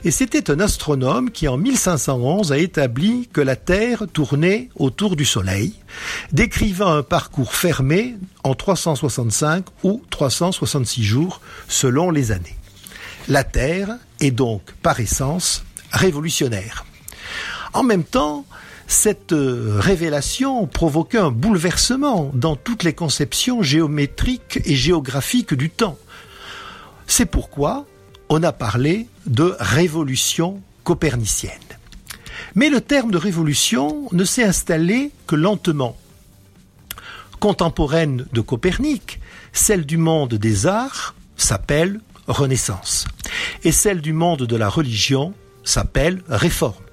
et 0.03 0.11
c'était 0.11 0.51
un 0.51 0.59
astronome 0.59 1.31
qui 1.31 1.47
en 1.47 1.57
1511 1.57 2.51
a 2.51 2.57
établi 2.57 3.29
que 3.31 3.41
la 3.41 3.55
Terre 3.55 4.05
tournait 4.11 4.69
autour 4.75 5.15
du 5.15 5.25
Soleil, 5.25 5.73
décrivant 6.31 6.93
un 6.93 7.03
parcours 7.03 7.53
fermé 7.53 8.15
en 8.43 8.55
365 8.55 9.65
ou 9.83 10.01
366 10.09 11.03
jours 11.03 11.41
selon 11.67 12.11
les 12.11 12.31
années. 12.31 12.55
La 13.27 13.43
Terre 13.43 13.97
est 14.19 14.31
donc 14.31 14.61
par 14.81 14.99
essence 14.99 15.65
révolutionnaire. 15.91 16.85
En 17.73 17.83
même 17.83 18.03
temps, 18.03 18.45
cette 18.87 19.33
euh, 19.33 19.79
révélation 19.79 20.65
provoquait 20.65 21.17
un 21.17 21.29
bouleversement 21.29 22.31
dans 22.33 22.55
toutes 22.55 22.83
les 22.83 22.93
conceptions 22.93 23.61
géométriques 23.61 24.61
et 24.65 24.75
géographiques 24.75 25.53
du 25.53 25.69
temps. 25.69 25.97
C'est 27.05 27.25
pourquoi 27.25 27.85
on 28.29 28.41
a 28.43 28.53
parlé 28.53 29.07
de 29.25 29.55
révolution 29.59 30.61
copernicienne. 30.85 31.51
Mais 32.55 32.69
le 32.69 32.79
terme 32.79 33.11
de 33.11 33.17
révolution 33.17 34.07
ne 34.13 34.23
s'est 34.23 34.43
installé 34.43 35.11
que 35.27 35.35
lentement. 35.35 35.97
Contemporaine 37.39 38.25
de 38.31 38.41
Copernic, 38.41 39.19
celle 39.51 39.85
du 39.85 39.97
monde 39.97 40.33
des 40.35 40.65
arts 40.65 41.13
s'appelle 41.35 41.99
Renaissance, 42.27 43.05
et 43.63 43.71
celle 43.71 44.01
du 44.01 44.11
monde 44.11 44.43
de 44.43 44.55
la 44.55 44.69
religion 44.69 45.33
s'appelle 45.63 46.23
Réforme. 46.27 46.86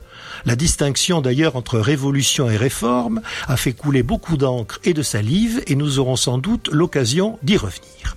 La 0.46 0.56
distinction 0.56 1.20
d'ailleurs 1.20 1.56
entre 1.56 1.78
révolution 1.78 2.50
et 2.50 2.56
réforme 2.56 3.22
a 3.48 3.56
fait 3.56 3.72
couler 3.72 4.02
beaucoup 4.02 4.36
d'encre 4.36 4.78
et 4.84 4.92
de 4.94 5.02
salive 5.02 5.62
et 5.66 5.74
nous 5.74 5.98
aurons 5.98 6.16
sans 6.16 6.38
doute 6.38 6.68
l'occasion 6.70 7.38
d'y 7.42 7.56
revenir. 7.56 8.16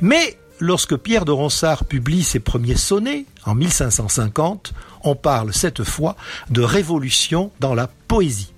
Mais 0.00 0.38
lorsque 0.58 0.96
Pierre 0.96 1.24
de 1.24 1.32
Ronsard 1.32 1.84
publie 1.84 2.22
ses 2.22 2.40
premiers 2.40 2.76
sonnets 2.76 3.24
en 3.44 3.54
1550, 3.54 4.72
on 5.04 5.14
parle 5.14 5.52
cette 5.54 5.84
fois 5.84 6.16
de 6.50 6.62
révolution 6.62 7.50
dans 7.60 7.74
la 7.74 7.88
poésie. 8.08 8.52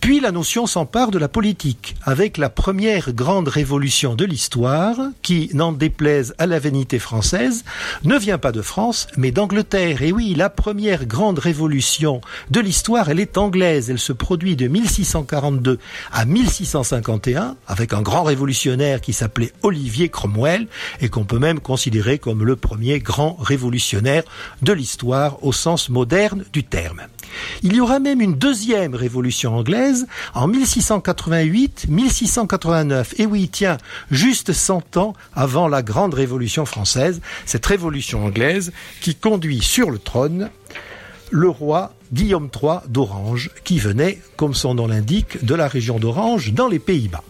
Puis 0.00 0.20
la 0.20 0.32
notion 0.32 0.66
s'empare 0.66 1.10
de 1.10 1.18
la 1.18 1.28
politique, 1.28 1.96
avec 2.02 2.38
la 2.38 2.48
première 2.48 3.12
grande 3.12 3.48
révolution 3.48 4.14
de 4.14 4.24
l'histoire, 4.24 4.96
qui, 5.22 5.50
n'en 5.54 5.72
déplaise 5.72 6.34
à 6.38 6.46
la 6.46 6.58
vanité 6.58 6.98
française, 6.98 7.64
ne 8.04 8.18
vient 8.18 8.38
pas 8.38 8.52
de 8.52 8.62
France, 8.62 9.06
mais 9.16 9.30
d'Angleterre. 9.30 10.02
Et 10.02 10.12
oui, 10.12 10.34
la 10.34 10.50
première 10.50 11.06
grande 11.06 11.38
révolution 11.38 12.20
de 12.50 12.60
l'histoire, 12.60 13.08
elle 13.08 13.20
est 13.20 13.38
anglaise. 13.38 13.90
Elle 13.90 13.98
se 13.98 14.12
produit 14.12 14.56
de 14.56 14.68
1642 14.68 15.78
à 16.12 16.24
1651, 16.24 17.56
avec 17.66 17.92
un 17.92 18.02
grand 18.02 18.22
révolutionnaire 18.22 19.00
qui 19.00 19.12
s'appelait 19.12 19.52
Olivier 19.62 20.08
Cromwell, 20.08 20.68
et 21.00 21.08
qu'on 21.08 21.24
peut 21.24 21.38
même 21.38 21.60
considérer 21.60 22.18
comme 22.18 22.44
le 22.44 22.56
premier 22.56 22.98
grand 22.98 23.36
révolutionnaire 23.40 24.22
de 24.62 24.72
l'histoire 24.72 25.44
au 25.44 25.52
sens 25.52 25.88
moderne 25.88 26.44
du 26.52 26.64
terme. 26.64 27.02
Il 27.62 27.74
y 27.74 27.80
aura 27.80 27.98
même 27.98 28.20
une 28.20 28.34
deuxième 28.34 28.94
révolution 28.94 29.56
anglaise 29.56 30.06
en 30.34 30.48
1688-1689. 30.48 33.14
Et 33.18 33.26
oui, 33.26 33.48
tiens, 33.50 33.78
juste 34.10 34.52
100 34.52 34.96
ans 34.96 35.14
avant 35.34 35.68
la 35.68 35.82
grande 35.82 36.14
révolution 36.14 36.66
française, 36.66 37.20
cette 37.44 37.66
révolution 37.66 38.24
anglaise 38.24 38.72
qui 39.00 39.14
conduit 39.14 39.62
sur 39.62 39.90
le 39.90 39.98
trône 39.98 40.50
le 41.30 41.48
roi 41.48 41.92
Guillaume 42.12 42.48
III 42.54 42.78
d'Orange, 42.88 43.50
qui 43.64 43.78
venait, 43.78 44.20
comme 44.36 44.54
son 44.54 44.74
nom 44.74 44.86
l'indique, 44.86 45.44
de 45.44 45.54
la 45.54 45.68
région 45.68 45.98
d'Orange, 45.98 46.52
dans 46.52 46.68
les 46.68 46.78
Pays-Bas. 46.78 47.22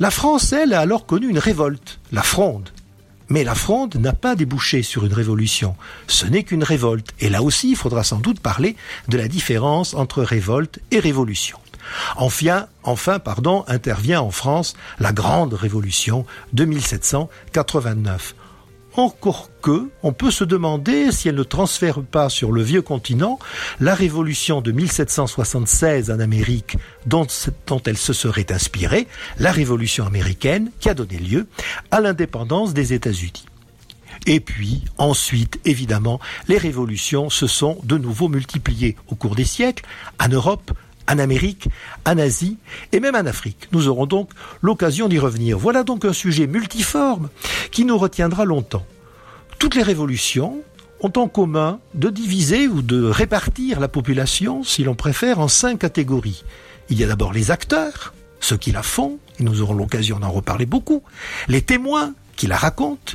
La 0.00 0.10
France, 0.10 0.52
elle, 0.52 0.74
a 0.74 0.80
alors 0.80 1.06
connu 1.06 1.28
une 1.28 1.38
révolte, 1.38 1.98
la 2.12 2.22
Fronde. 2.22 2.70
Mais 3.28 3.44
la 3.44 3.54
Fronde 3.54 3.96
n'a 3.96 4.12
pas 4.12 4.36
débouché 4.36 4.82
sur 4.82 5.04
une 5.04 5.12
révolution. 5.12 5.74
Ce 6.06 6.26
n'est 6.26 6.44
qu'une 6.44 6.62
révolte. 6.62 7.12
Et 7.20 7.28
là 7.28 7.42
aussi, 7.42 7.70
il 7.70 7.76
faudra 7.76 8.04
sans 8.04 8.18
doute 8.18 8.40
parler 8.40 8.76
de 9.08 9.18
la 9.18 9.28
différence 9.28 9.94
entre 9.94 10.22
révolte 10.22 10.78
et 10.90 11.00
révolution. 11.00 11.58
Enfin, 12.82 13.18
pardon, 13.18 13.64
intervient 13.68 14.20
en 14.20 14.30
France 14.30 14.74
la 14.98 15.12
grande 15.12 15.54
révolution 15.54 16.26
de 16.52 16.64
1789. 16.64 18.34
Encore 18.96 19.50
que, 19.60 19.90
on 20.02 20.14
peut 20.14 20.30
se 20.30 20.42
demander 20.42 21.12
si 21.12 21.28
elle 21.28 21.34
ne 21.34 21.42
transfère 21.42 22.00
pas 22.00 22.30
sur 22.30 22.50
le 22.50 22.62
vieux 22.62 22.80
continent 22.80 23.38
la 23.78 23.94
révolution 23.94 24.62
de 24.62 24.72
1776 24.72 26.10
en 26.10 26.18
Amérique 26.18 26.78
dont, 27.04 27.26
dont 27.66 27.82
elle 27.84 27.98
se 27.98 28.14
serait 28.14 28.50
inspirée, 28.50 29.06
la 29.38 29.52
révolution 29.52 30.06
américaine 30.06 30.70
qui 30.80 30.88
a 30.88 30.94
donné 30.94 31.18
lieu 31.18 31.46
à 31.90 32.00
l'indépendance 32.00 32.72
des 32.72 32.94
États-Unis. 32.94 33.44
Et 34.24 34.40
puis, 34.40 34.82
ensuite, 34.96 35.60
évidemment, 35.66 36.18
les 36.48 36.56
révolutions 36.56 37.28
se 37.28 37.46
sont 37.46 37.78
de 37.84 37.98
nouveau 37.98 38.28
multipliées 38.28 38.96
au 39.08 39.14
cours 39.14 39.36
des 39.36 39.44
siècles, 39.44 39.84
en 40.18 40.28
Europe, 40.28 40.72
en 41.08 41.18
Amérique, 41.18 41.68
en 42.04 42.18
Asie 42.18 42.58
et 42.92 43.00
même 43.00 43.14
en 43.14 43.26
Afrique. 43.26 43.68
Nous 43.72 43.88
aurons 43.88 44.06
donc 44.06 44.30
l'occasion 44.62 45.08
d'y 45.08 45.18
revenir. 45.18 45.58
Voilà 45.58 45.84
donc 45.84 46.04
un 46.04 46.12
sujet 46.12 46.46
multiforme 46.46 47.28
qui 47.70 47.84
nous 47.84 47.98
retiendra 47.98 48.44
longtemps. 48.44 48.86
Toutes 49.58 49.74
les 49.74 49.82
révolutions 49.82 50.62
ont 51.00 51.12
en 51.16 51.28
commun 51.28 51.78
de 51.94 52.10
diviser 52.10 52.68
ou 52.68 52.82
de 52.82 53.04
répartir 53.04 53.80
la 53.80 53.88
population, 53.88 54.62
si 54.62 54.84
l'on 54.84 54.94
préfère, 54.94 55.40
en 55.40 55.48
cinq 55.48 55.80
catégories. 55.80 56.44
Il 56.88 56.98
y 56.98 57.04
a 57.04 57.06
d'abord 57.06 57.32
les 57.32 57.50
acteurs, 57.50 58.14
ceux 58.40 58.56
qui 58.56 58.72
la 58.72 58.82
font, 58.82 59.18
et 59.38 59.42
nous 59.42 59.60
aurons 59.60 59.74
l'occasion 59.74 60.18
d'en 60.18 60.30
reparler 60.30 60.66
beaucoup, 60.66 61.02
les 61.48 61.62
témoins 61.62 62.14
qui 62.36 62.46
la 62.46 62.56
racontent, 62.56 63.14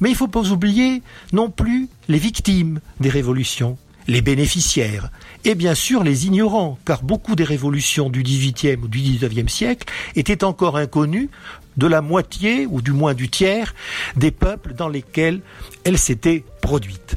mais 0.00 0.10
il 0.10 0.12
ne 0.12 0.18
faut 0.18 0.28
pas 0.28 0.50
oublier 0.50 1.02
non 1.32 1.50
plus 1.50 1.88
les 2.08 2.18
victimes 2.18 2.80
des 3.00 3.10
révolutions, 3.10 3.76
les 4.06 4.22
bénéficiaires, 4.22 5.10
et 5.44 5.54
bien 5.54 5.74
sûr 5.74 6.04
les 6.04 6.26
ignorants, 6.26 6.78
car 6.84 7.02
beaucoup 7.02 7.36
des 7.36 7.44
révolutions 7.44 8.10
du 8.10 8.22
XVIIIe 8.22 8.78
ou 8.82 8.88
du 8.88 8.98
XIXe 8.98 9.52
siècle 9.52 9.92
étaient 10.16 10.44
encore 10.44 10.76
inconnues 10.76 11.30
de 11.76 11.86
la 11.86 12.02
moitié, 12.02 12.66
ou 12.66 12.82
du 12.82 12.92
moins 12.92 13.14
du 13.14 13.28
tiers, 13.28 13.74
des 14.16 14.32
peuples 14.32 14.74
dans 14.74 14.88
lesquels 14.88 15.40
elles 15.84 15.98
s'étaient 15.98 16.44
produites. 16.60 17.16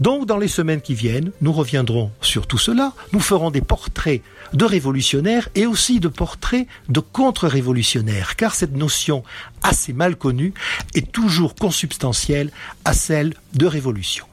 Donc, 0.00 0.26
dans 0.26 0.36
les 0.36 0.48
semaines 0.48 0.80
qui 0.80 0.94
viennent, 0.94 1.32
nous 1.40 1.52
reviendrons 1.52 2.10
sur 2.20 2.46
tout 2.46 2.58
cela. 2.58 2.92
Nous 3.12 3.20
ferons 3.20 3.50
des 3.50 3.60
portraits 3.60 4.22
de 4.52 4.64
révolutionnaires 4.64 5.48
et 5.54 5.64
aussi 5.64 6.00
de 6.00 6.08
portraits 6.08 6.66
de 6.88 7.00
contre-révolutionnaires, 7.00 8.36
car 8.36 8.54
cette 8.54 8.76
notion 8.76 9.22
assez 9.62 9.92
mal 9.92 10.16
connue 10.16 10.52
est 10.94 11.10
toujours 11.10 11.54
consubstantielle 11.54 12.50
à 12.84 12.92
celle 12.92 13.32
de 13.54 13.66
révolution. 13.66 14.26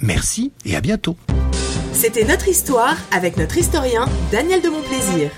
Merci 0.00 0.52
et 0.64 0.76
à 0.76 0.80
bientôt. 0.80 1.16
C'était 1.94 2.24
notre 2.24 2.48
histoire 2.48 2.96
avec 3.12 3.36
notre 3.36 3.56
historien 3.56 4.06
Daniel 4.30 4.60
de 4.60 4.68
Montplaisir. 4.68 5.30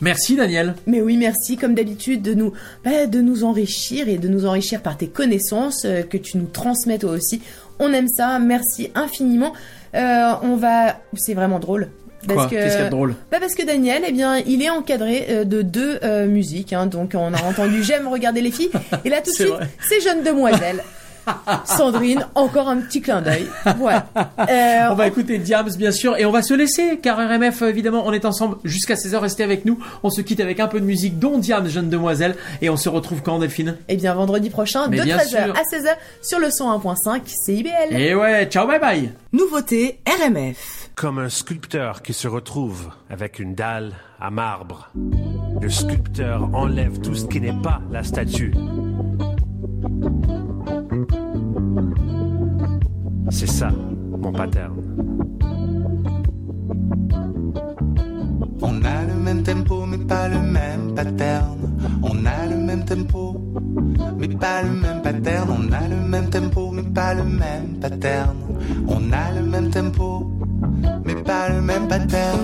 Merci 0.00 0.36
Daniel. 0.36 0.74
Mais 0.86 1.02
oui, 1.02 1.16
merci 1.16 1.56
comme 1.56 1.74
d'habitude 1.74 2.22
de 2.22 2.34
nous 2.34 2.52
bah, 2.84 3.06
de 3.06 3.20
nous 3.20 3.44
enrichir 3.44 4.08
et 4.08 4.16
de 4.16 4.28
nous 4.28 4.46
enrichir 4.46 4.80
par 4.80 4.96
tes 4.96 5.08
connaissances 5.08 5.84
euh, 5.84 6.02
que 6.02 6.16
tu 6.16 6.38
nous 6.38 6.46
transmets 6.46 6.98
toi 6.98 7.10
aussi. 7.10 7.42
On 7.78 7.92
aime 7.92 8.08
ça. 8.08 8.38
Merci 8.38 8.90
infiniment. 8.94 9.52
Euh, 9.94 10.32
on 10.42 10.56
va, 10.56 11.00
c'est 11.14 11.34
vraiment 11.34 11.58
drôle. 11.58 11.88
Quoi 12.26 12.46
Qu'est-ce 12.48 12.72
qu'il 12.72 12.80
y 12.80 12.82
a 12.82 12.84
de 12.86 12.90
drôle 12.90 13.14
bah 13.30 13.38
parce 13.40 13.54
que 13.54 13.64
Daniel, 13.64 14.02
eh 14.06 14.12
bien, 14.12 14.38
il 14.38 14.62
est 14.62 14.70
encadré 14.70 15.26
euh, 15.28 15.44
de 15.44 15.62
deux 15.62 15.98
euh, 16.02 16.26
musiques. 16.26 16.72
Hein, 16.72 16.86
donc 16.86 17.12
on 17.14 17.34
a 17.34 17.42
entendu 17.42 17.82
J'aime 17.82 18.08
regarder 18.08 18.40
les 18.40 18.50
filles. 18.50 18.70
Et 19.04 19.10
là 19.10 19.20
tout 19.20 19.30
de 19.30 19.34
suite, 19.34 19.48
vrai. 19.48 19.68
c'est 19.88 20.00
Jeune 20.00 20.22
Demoiselle. 20.22 20.82
Sandrine, 21.64 22.26
encore 22.34 22.68
un 22.68 22.78
petit 22.78 23.00
clin 23.00 23.20
d'œil. 23.22 23.46
Voilà. 23.78 24.06
Euh, 24.38 24.88
on 24.90 24.94
va 24.94 25.06
écouter 25.06 25.38
Diams 25.38 25.70
bien 25.76 25.92
sûr 25.92 26.16
et 26.16 26.24
on 26.24 26.30
va 26.30 26.42
se 26.42 26.54
laisser 26.54 26.98
car 26.98 27.16
RMF 27.18 27.62
évidemment 27.62 28.02
on 28.06 28.12
est 28.12 28.24
ensemble 28.24 28.56
jusqu'à 28.64 28.94
16h 28.94 29.16
restez 29.18 29.42
avec 29.42 29.64
nous 29.64 29.78
on 30.02 30.10
se 30.10 30.20
quitte 30.20 30.40
avec 30.40 30.60
un 30.60 30.66
peu 30.68 30.80
de 30.80 30.84
musique 30.84 31.18
dont 31.18 31.38
Diams 31.38 31.68
jeune 31.68 31.88
demoiselle 31.88 32.36
et 32.62 32.68
on 32.70 32.76
se 32.76 32.88
retrouve 32.88 33.22
quand 33.22 33.38
Delphine? 33.38 33.76
Eh 33.88 33.96
bien, 33.96 34.14
vendredi 34.14 34.50
prochain, 34.50 34.88
Mais 34.88 34.98
de 34.98 35.04
bien 35.04 35.16
13h 35.18 35.28
sûr. 35.28 35.54
à 35.56 35.62
16h, 35.62 35.96
sur 36.22 36.38
le 36.38 36.48
101.5 36.48 37.20
CIBL. 37.26 37.70
et 37.96 38.14
ouais 38.14 38.46
ciao 38.46 38.66
bye 38.66 38.78
bye 38.80 39.12
Nouveauté 39.32 39.98
RMF. 40.06 40.90
Comme 40.94 41.18
un 41.18 41.28
sculpteur 41.28 42.02
qui 42.02 42.12
se 42.12 42.28
retrouve 42.28 42.90
avec 43.10 43.38
une 43.40 43.54
dalle 43.54 43.92
à 44.20 44.30
marbre. 44.30 44.90
Le 45.60 45.68
sculpteur 45.68 46.48
enlève 46.54 47.00
tout 47.00 47.14
ce 47.16 47.24
qui 47.26 47.40
n'est 47.40 47.60
pas 47.62 47.80
la 47.90 48.04
statue. 48.04 48.54
C'est 53.36 53.50
ça, 53.50 53.68
mon 54.22 54.30
pattern. 54.30 54.74
On 58.62 58.84
a 58.84 59.02
le 59.08 59.14
même 59.24 59.42
tempo 59.42 59.84
mais 59.86 59.98
pas 59.98 60.28
le 60.28 60.38
même 60.38 60.94
pattern. 60.94 61.58
On 62.04 62.24
a 62.24 62.46
le 62.48 62.56
même 62.56 62.84
tempo 62.84 63.40
mais 64.18 64.28
pas 64.28 64.62
le 64.62 64.70
même 64.70 65.02
pattern. 65.02 65.48
On 65.50 65.72
a 65.72 65.88
le 65.88 65.96
même 65.96 66.30
tempo 66.30 66.70
mais 66.70 66.84
pas 66.84 67.14
le 67.14 67.24
même 67.24 67.80
pattern. 67.80 68.36
On 68.86 69.12
a 69.12 69.32
le 69.34 69.42
même 69.44 69.68
tempo 69.68 70.30
mais 71.04 71.16
pas 71.16 71.48
le 71.48 71.60
même 71.60 71.88
pattern. 71.88 72.38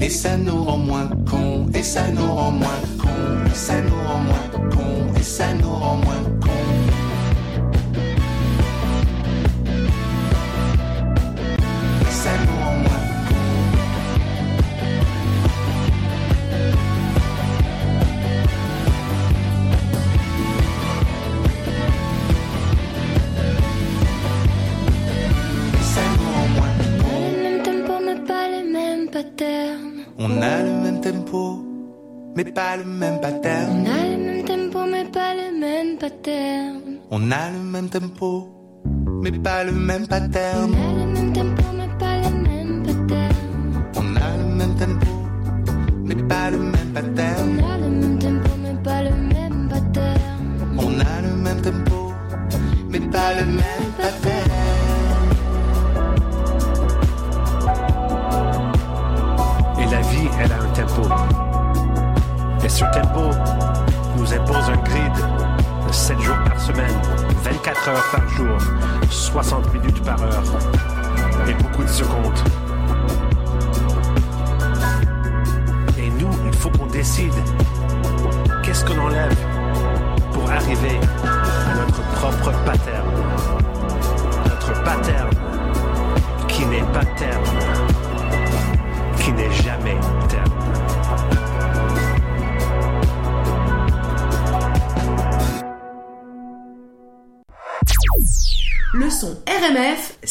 Et 0.00 0.10
ça 0.10 0.36
nous 0.36 0.62
rend 0.62 0.78
moins 0.78 1.08
con, 1.28 1.66
et 1.74 1.82
ça 1.82 2.02
nous 2.14 2.32
rend 2.32 2.52
moins 2.52 2.80
con, 2.98 3.08
et 3.46 3.54
ça 3.54 3.74
nous 3.80 4.08
rend 4.08 4.20
moins 4.20 4.70
con, 4.70 5.18
et 5.18 5.22
ça 5.22 5.52
nous 5.54 5.74
rend 5.74 5.93
tempo, 37.94 38.48
mais 39.22 39.30
pas 39.30 39.62
le 39.62 39.70
même 39.70 40.08
pattern. 40.08 40.93
Par 68.10 68.28
jour, 68.28 68.58
60 69.10 69.72
minutes 69.74 70.02
par 70.04 70.22
heure 70.22 70.42
et 71.48 71.54
beaucoup 71.54 71.82
de 71.82 71.88
secondes. 71.88 72.53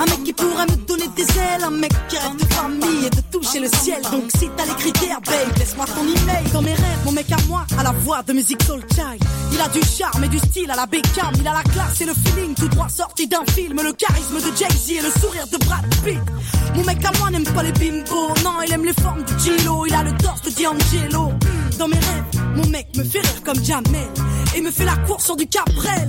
Un 0.00 0.06
mec 0.06 0.24
qui 0.24 0.32
pourrait 0.32 0.64
me 0.64 0.76
donner 0.86 1.08
des 1.14 1.24
ailes, 1.24 1.62
un 1.62 1.70
mec 1.70 1.92
qui 2.08 2.16
rêve 2.16 2.34
de 2.34 2.54
famille 2.54 3.04
et 3.06 3.10
de 3.10 3.20
toucher 3.30 3.60
le 3.60 3.68
ciel. 3.68 4.00
Donc 4.10 4.30
si 4.34 4.48
t'as 4.56 4.64
les 4.64 4.72
critères, 4.72 5.20
babe, 5.20 5.58
laisse-moi 5.58 5.84
ton 5.84 6.02
email. 6.02 6.50
Dans 6.54 6.62
mes 6.62 6.72
rêves, 6.72 7.04
mon 7.04 7.12
mec 7.12 7.30
à 7.30 7.36
moi, 7.46 7.66
à 7.78 7.82
la 7.82 7.92
voix 7.92 8.22
de 8.22 8.32
musique 8.32 8.62
soul 8.62 8.80
child. 8.94 9.22
Il 9.52 9.60
a 9.60 9.68
du 9.68 9.80
charme 9.82 10.24
et 10.24 10.28
du 10.28 10.38
style 10.38 10.70
à 10.70 10.76
la 10.76 10.86
Beckham. 10.86 11.32
Il 11.38 11.46
a 11.46 11.52
la 11.52 11.62
classe 11.64 12.00
et 12.00 12.06
le 12.06 12.14
feeling, 12.14 12.54
tout 12.54 12.68
droit 12.68 12.88
sorti 12.88 13.28
d'un 13.28 13.44
film. 13.44 13.78
Le 13.82 13.92
charisme 13.92 14.36
de 14.36 14.56
Jay-Z 14.56 14.90
et 14.90 15.02
le 15.02 15.10
sourire 15.20 15.46
de 15.52 15.58
Brad 15.66 15.84
Pitt. 16.02 16.18
Mon 16.74 16.84
mec 16.84 17.04
à 17.04 17.12
moi 17.18 17.30
n'aime 17.30 17.44
pas 17.44 17.62
les 17.62 17.72
bimbos, 17.72 18.34
non, 18.42 18.62
il 18.66 18.72
aime 18.72 18.86
les 18.86 18.94
formes 18.94 19.22
du 19.22 19.38
Gilo. 19.38 19.84
Il 19.86 19.92
a 19.92 20.02
le 20.02 20.16
torse 20.16 20.40
de 20.40 20.50
D'Angelo. 20.50 21.32
Dans 21.78 21.88
mes 21.88 21.96
rêves, 21.96 22.42
mon 22.56 22.66
mec 22.68 22.86
me 22.96 23.04
fait 23.04 23.20
rire 23.20 23.42
comme 23.44 23.62
Jamel 23.62 24.08
et 24.56 24.62
me 24.62 24.70
fait 24.70 24.86
la 24.86 24.96
course 24.96 25.24
sur 25.26 25.36
du 25.36 25.46
Cabrel. 25.46 26.08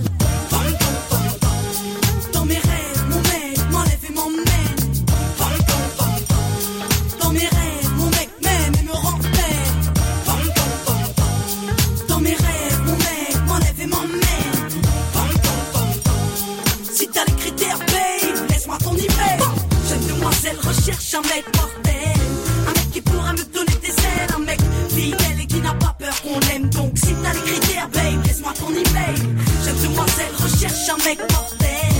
Recherche 20.81 21.13
un 21.13 21.21
mec 21.21 21.45
mortel. 21.55 22.21
Un 22.67 22.73
mec 22.73 22.91
qui 22.91 23.01
pourra 23.01 23.33
me 23.33 23.43
donner 23.53 23.77
des 23.81 23.89
ailes. 23.89 24.33
Un 24.35 24.39
mec 24.39 24.59
fidèle 24.89 25.39
et 25.41 25.45
qui 25.45 25.61
n'a 25.61 25.73
pas 25.75 25.95
peur 25.99 26.13
qu'on 26.21 26.39
l'aime. 26.47 26.69
Donc 26.69 26.91
si 26.95 27.13
t'as 27.21 27.33
les 27.33 27.41
critères, 27.41 27.87
babe, 27.89 28.25
laisse-moi 28.25 28.53
ton 28.59 28.69
email. 28.69 29.15
Jeune 29.63 29.77
demoiselle 29.83 30.33
recherche 30.37 30.89
un 30.89 30.97
mec 31.05 31.19
mortel. 31.19 31.93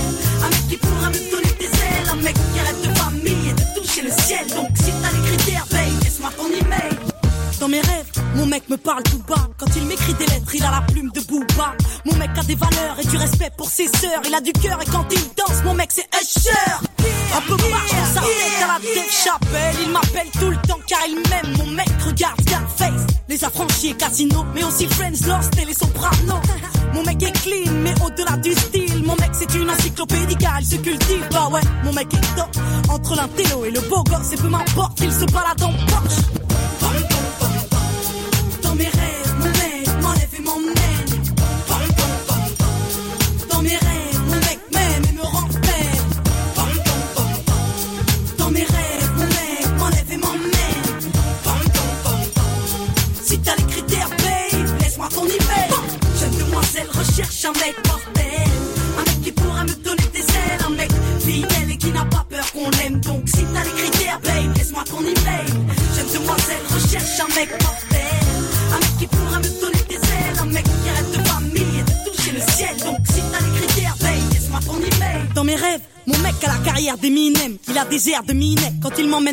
Un 0.44 0.48
mec 0.48 0.68
qui 0.68 0.76
pourra 0.76 1.08
me 1.10 1.30
donner 1.30 1.54
des 1.60 1.66
ailes. 1.66 2.08
Un 2.10 2.16
mec 2.16 2.34
qui 2.34 2.60
rêve 2.60 2.80
de 2.82 2.98
famille 2.98 3.48
et 3.50 3.52
de 3.52 3.80
toucher 3.80 4.02
le 4.02 4.10
ciel. 4.10 4.46
Donc 4.48 4.70
si 4.76 4.90
t'as 5.00 5.12
les 5.12 5.36
critères, 5.36 5.66
babe, 5.70 6.02
laisse-moi 6.02 6.30
ton 6.36 6.46
email. 6.48 6.98
Dans 7.60 7.68
mes 7.68 7.80
rêves, 7.80 8.10
mon 8.34 8.46
mec 8.46 8.68
me 8.68 8.76
parle 8.76 9.04
tout 9.04 9.22
bas. 9.28 9.48
Quand 9.58 9.70
il 9.76 9.84
m'écrit 9.84 10.14
des 10.14 10.26
lettres, 10.26 10.54
il 10.54 10.64
a 10.64 10.70
la 10.72 10.80
plume 10.80 11.10
de 11.14 11.20
Booba. 11.20 11.76
Mec 12.22 12.38
a 12.38 12.42
des 12.44 12.54
valeurs 12.54 12.96
et 13.00 13.04
du 13.04 13.16
respect 13.16 13.50
pour 13.56 13.68
ses 13.68 13.88
sœurs. 13.88 14.22
Il 14.24 14.32
a 14.32 14.40
du 14.40 14.52
cœur 14.52 14.80
et 14.80 14.84
quand 14.84 15.04
il 15.10 15.18
danse, 15.36 15.64
mon 15.64 15.74
mec 15.74 15.90
c'est 15.92 16.06
Usher. 16.14 16.50
Un 17.36 17.40
peu 17.40 17.56
marche 17.68 17.90
sa 18.14 18.20
tête 18.20 18.62
à 18.62 18.66
la 18.68 18.78
Dave 18.78 19.10
Chappelle. 19.10 19.76
Il 19.82 19.90
m'appelle 19.90 20.28
tout 20.38 20.50
le 20.50 20.56
temps 20.68 20.78
car 20.86 21.00
il 21.08 21.16
m'aime. 21.16 21.56
Mon 21.58 21.66
mec 21.72 21.88
regarde 22.06 22.40
Scarface. 22.42 23.06
Les 23.28 23.42
affranchis 23.42 23.88
et 23.88 23.94
Casino, 23.94 24.46
mais 24.54 24.62
aussi 24.62 24.86
Friends 24.86 25.26
Lost 25.26 25.58
et 25.60 25.64
les 25.64 25.74
Sopranos. 25.74 26.40
Mon 26.94 27.02
mec 27.02 27.20
est 27.24 27.32
clean, 27.42 27.72
mais 27.82 27.94
au-delà 28.06 28.36
du 28.36 28.52
style. 28.52 29.02
Mon 29.04 29.16
mec 29.16 29.32
c'est 29.32 29.52
une 29.54 29.68
encyclopédie 29.68 30.36
car 30.36 30.60
il 30.60 30.66
se 30.66 30.76
cultive. 30.76 31.26
Bah 31.32 31.48
ouais, 31.50 31.62
mon 31.82 31.92
mec 31.92 32.06
est 32.14 32.36
top. 32.36 32.56
Entre 32.88 33.16
l'intello 33.16 33.64
et 33.64 33.72
le 33.72 33.80
beau 33.80 34.04
gosse, 34.04 34.32
et 34.32 34.36
peu 34.36 34.48
m'importe, 34.48 35.00
il 35.00 35.12
se 35.12 35.24
balade 35.24 35.60
en 35.60 35.72
Porsche. 35.86 36.22
Dans 38.62 38.76
mes 38.76 38.84
rêves, 38.84 39.31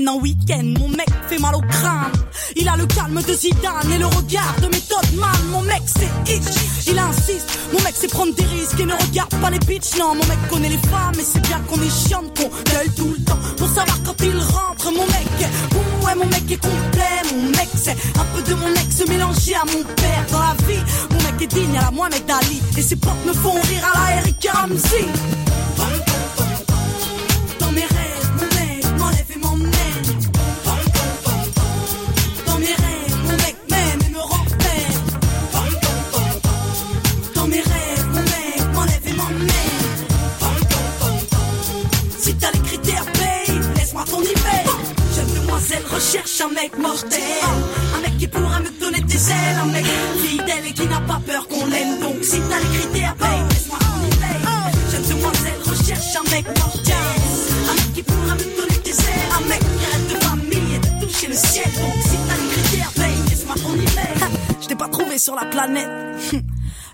en 0.07 0.19
week-end. 0.19 0.63
Mon 0.79 0.89
mec 0.89 1.09
fait 1.27 1.39
mal 1.39 1.55
au 1.55 1.61
crâne. 1.61 2.11
Il 2.55 2.67
a 2.67 2.75
le 2.77 2.85
calme 2.85 3.21
de 3.21 3.33
Zidane 3.33 3.91
et 3.93 3.97
le 3.97 4.05
regard 4.05 4.55
de 4.61 4.67
méthode 4.67 5.13
man. 5.15 5.29
Mon 5.51 5.61
mec 5.61 5.81
c'est 5.85 6.33
X, 6.33 6.45
il 6.87 6.97
insiste. 6.97 7.59
Mon 7.73 7.79
mec 7.81 7.93
c'est 7.95 8.09
prendre 8.09 8.33
des 8.35 8.43
risques 8.43 8.79
et 8.79 8.85
ne 8.85 8.93
regarde 8.93 9.33
pas 9.41 9.49
les 9.49 9.59
bitches. 9.59 9.97
Non, 9.97 10.15
mon 10.15 10.25
mec 10.25 10.39
connaît 10.49 10.69
les 10.69 10.77
femmes 10.77 11.19
et 11.19 11.23
c'est 11.23 11.41
bien 11.41 11.59
qu'on 11.67 11.81
est 11.81 12.07
chiant, 12.07 12.23
qu'on 12.37 12.49
gueule 12.71 12.93
tout 12.95 13.13
le 13.17 13.23
temps 13.23 13.39
pour 13.57 13.67
savoir 13.67 13.97
quand 14.05 14.15
il 14.23 14.37
rentre. 14.37 14.91
Mon 14.91 15.05
mec, 15.05 15.27
ouais, 16.05 16.15
mon 16.15 16.25
mec 16.25 16.51
est 16.51 16.61
complet. 16.61 17.33
Mon 17.33 17.49
mec 17.49 17.69
c'est 17.75 17.97
un 18.19 18.25
peu 18.35 18.41
de 18.41 18.55
mon 18.55 18.73
ex 18.73 19.07
mélangé 19.07 19.55
à 19.55 19.65
mon 19.65 19.83
père 19.83 20.25
dans 20.31 20.39
la 20.39 20.55
vie. 20.67 20.83
Mon 21.11 21.17
mec 21.17 21.41
est 21.41 21.47
digne 21.47 21.77
à 21.77 21.81
la 21.81 21.91
Mohamed 21.91 22.29
Ali 22.29 22.61
et 22.77 22.81
ses 22.81 22.95
potes 22.95 23.25
me 23.25 23.33
font 23.33 23.53
rire 23.53 23.91
à 23.93 24.11
la 24.11 24.21
Eric 24.21 24.47
Ramsey. 24.51 25.38
La 65.41 65.49
planète. 65.49 65.89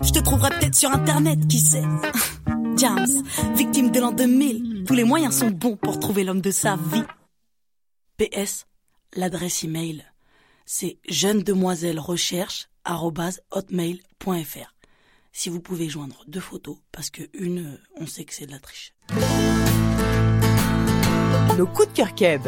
Je 0.02 0.10
te 0.10 0.18
trouverai 0.18 0.50
peut-être 0.50 0.74
sur 0.74 0.90
internet, 0.90 1.46
qui 1.48 1.58
sait. 1.58 1.84
James, 2.76 3.22
victime 3.54 3.90
de 3.90 4.00
l'an 4.00 4.12
2000. 4.12 4.84
Tous 4.86 4.94
les 4.94 5.04
moyens 5.04 5.36
sont 5.38 5.50
bons 5.50 5.76
pour 5.76 5.98
trouver 5.98 6.24
l'homme 6.24 6.42
de 6.42 6.50
sa 6.50 6.76
vie. 6.76 7.04
PS, 8.18 8.66
l'adresse 9.14 9.64
email, 9.64 10.04
c'est 10.64 10.98
jeune 11.08 11.42
demoiselle 11.42 11.98
recherche 11.98 12.68
hotmail.fr. 13.50 14.74
Si 15.32 15.48
vous 15.48 15.60
pouvez 15.60 15.88
joindre 15.88 16.24
deux 16.28 16.40
photos, 16.40 16.78
parce 16.92 17.10
que 17.10 17.22
une, 17.34 17.66
euh, 17.66 17.80
on 18.00 18.06
sait 18.06 18.24
que 18.24 18.32
c'est 18.32 18.46
de 18.46 18.52
la 18.52 18.58
triche. 18.58 18.94
Nos 21.58 21.66
coups 21.66 21.88
de 21.88 21.92
cœur 21.94 22.14
keb. 22.14 22.42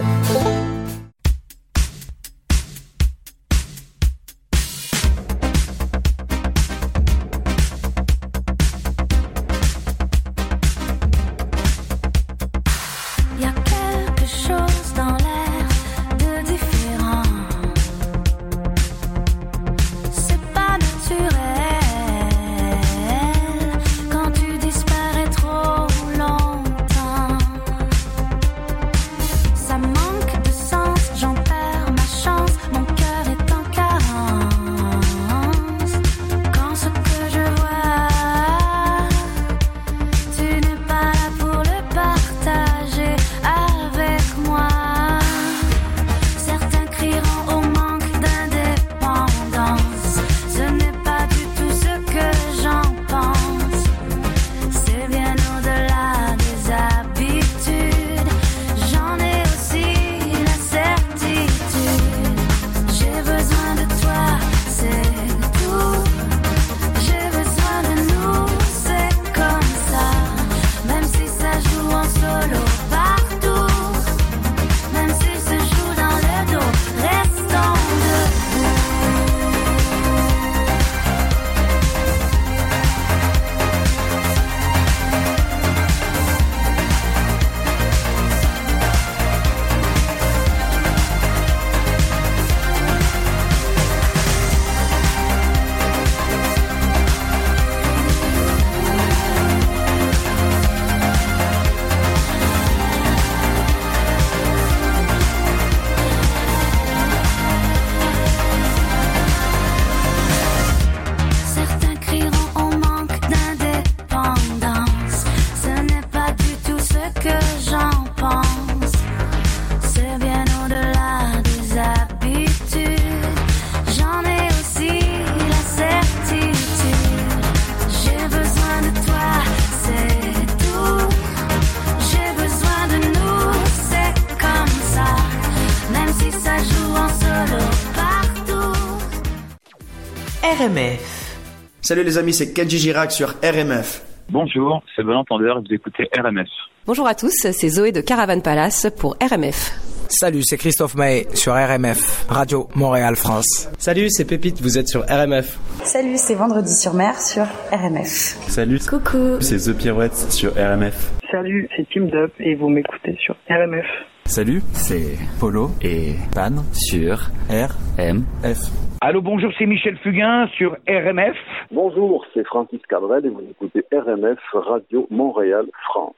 Salut 141.88 142.04
les 142.04 142.18
amis, 142.18 142.34
c'est 142.34 142.52
Kenji 142.52 142.76
Girac 142.76 143.10
sur 143.10 143.28
RMF. 143.42 144.02
Bonjour, 144.28 144.82
c'est 144.94 145.02
Bon 145.02 145.14
Entendeur, 145.14 145.62
vous 145.62 145.74
écoutez 145.74 146.06
RMF. 146.14 146.46
Bonjour 146.86 147.06
à 147.06 147.14
tous, 147.14 147.32
c'est 147.32 147.68
Zoé 147.70 147.92
de 147.92 148.02
Caravan 148.02 148.42
Palace 148.42 148.88
pour 148.98 149.16
RMF. 149.22 149.72
Salut, 150.10 150.42
c'est 150.42 150.58
Christophe 150.58 150.96
Maé 150.96 151.26
sur 151.32 151.54
RMF, 151.54 152.26
Radio 152.28 152.68
Montréal 152.74 153.16
France. 153.16 153.70
Salut, 153.78 154.10
c'est 154.10 154.26
Pépite, 154.26 154.60
vous 154.60 154.76
êtes 154.76 154.86
sur 154.88 155.00
RMF. 155.06 155.58
Salut, 155.82 156.18
c'est 156.18 156.34
Vendredi 156.34 156.74
sur 156.74 156.92
mer 156.92 157.18
sur 157.18 157.46
RMF. 157.72 158.36
Salut, 158.48 158.80
Coucou. 158.86 159.40
c'est 159.40 159.56
The 159.56 159.74
Pirouette 159.74 160.30
sur 160.30 160.52
RMF. 160.56 161.10
Salut, 161.30 161.70
c'est 161.74 161.88
Team 161.88 162.10
Dup 162.10 162.34
et 162.38 162.54
vous 162.54 162.68
m'écoutez 162.68 163.16
sur 163.18 163.34
RMF. 163.48 163.86
Salut, 164.26 164.60
c'est 164.74 165.16
Polo 165.40 165.70
et 165.80 166.16
Pan 166.34 166.52
sur 166.74 167.30
RMF. 167.48 168.58
Allô, 169.00 169.22
bonjour, 169.22 169.52
c'est 169.56 169.66
Michel 169.66 169.96
Fugain 169.98 170.48
sur 170.56 170.72
RMF. 170.88 171.36
Bonjour, 171.70 172.26
c'est 172.34 172.44
Francis 172.44 172.80
Cabrel 172.88 173.24
et 173.26 173.28
vous 173.28 173.44
écoutez 173.48 173.84
RMF 173.92 174.40
Radio 174.52 175.06
Montréal 175.08 175.66
France. 175.84 176.16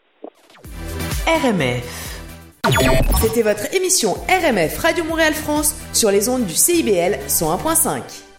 RMF. 1.27 2.17
C'était 3.21 3.43
votre 3.43 3.75
émission 3.77 4.13
RMF 4.29 4.79
Radio 4.79 5.05
Montréal 5.05 5.35
France 5.35 5.75
sur 5.93 6.11
les 6.11 6.31
ondes 6.31 6.47
du 6.47 6.55
CIBL 6.55 7.19
101.5. 7.29 8.30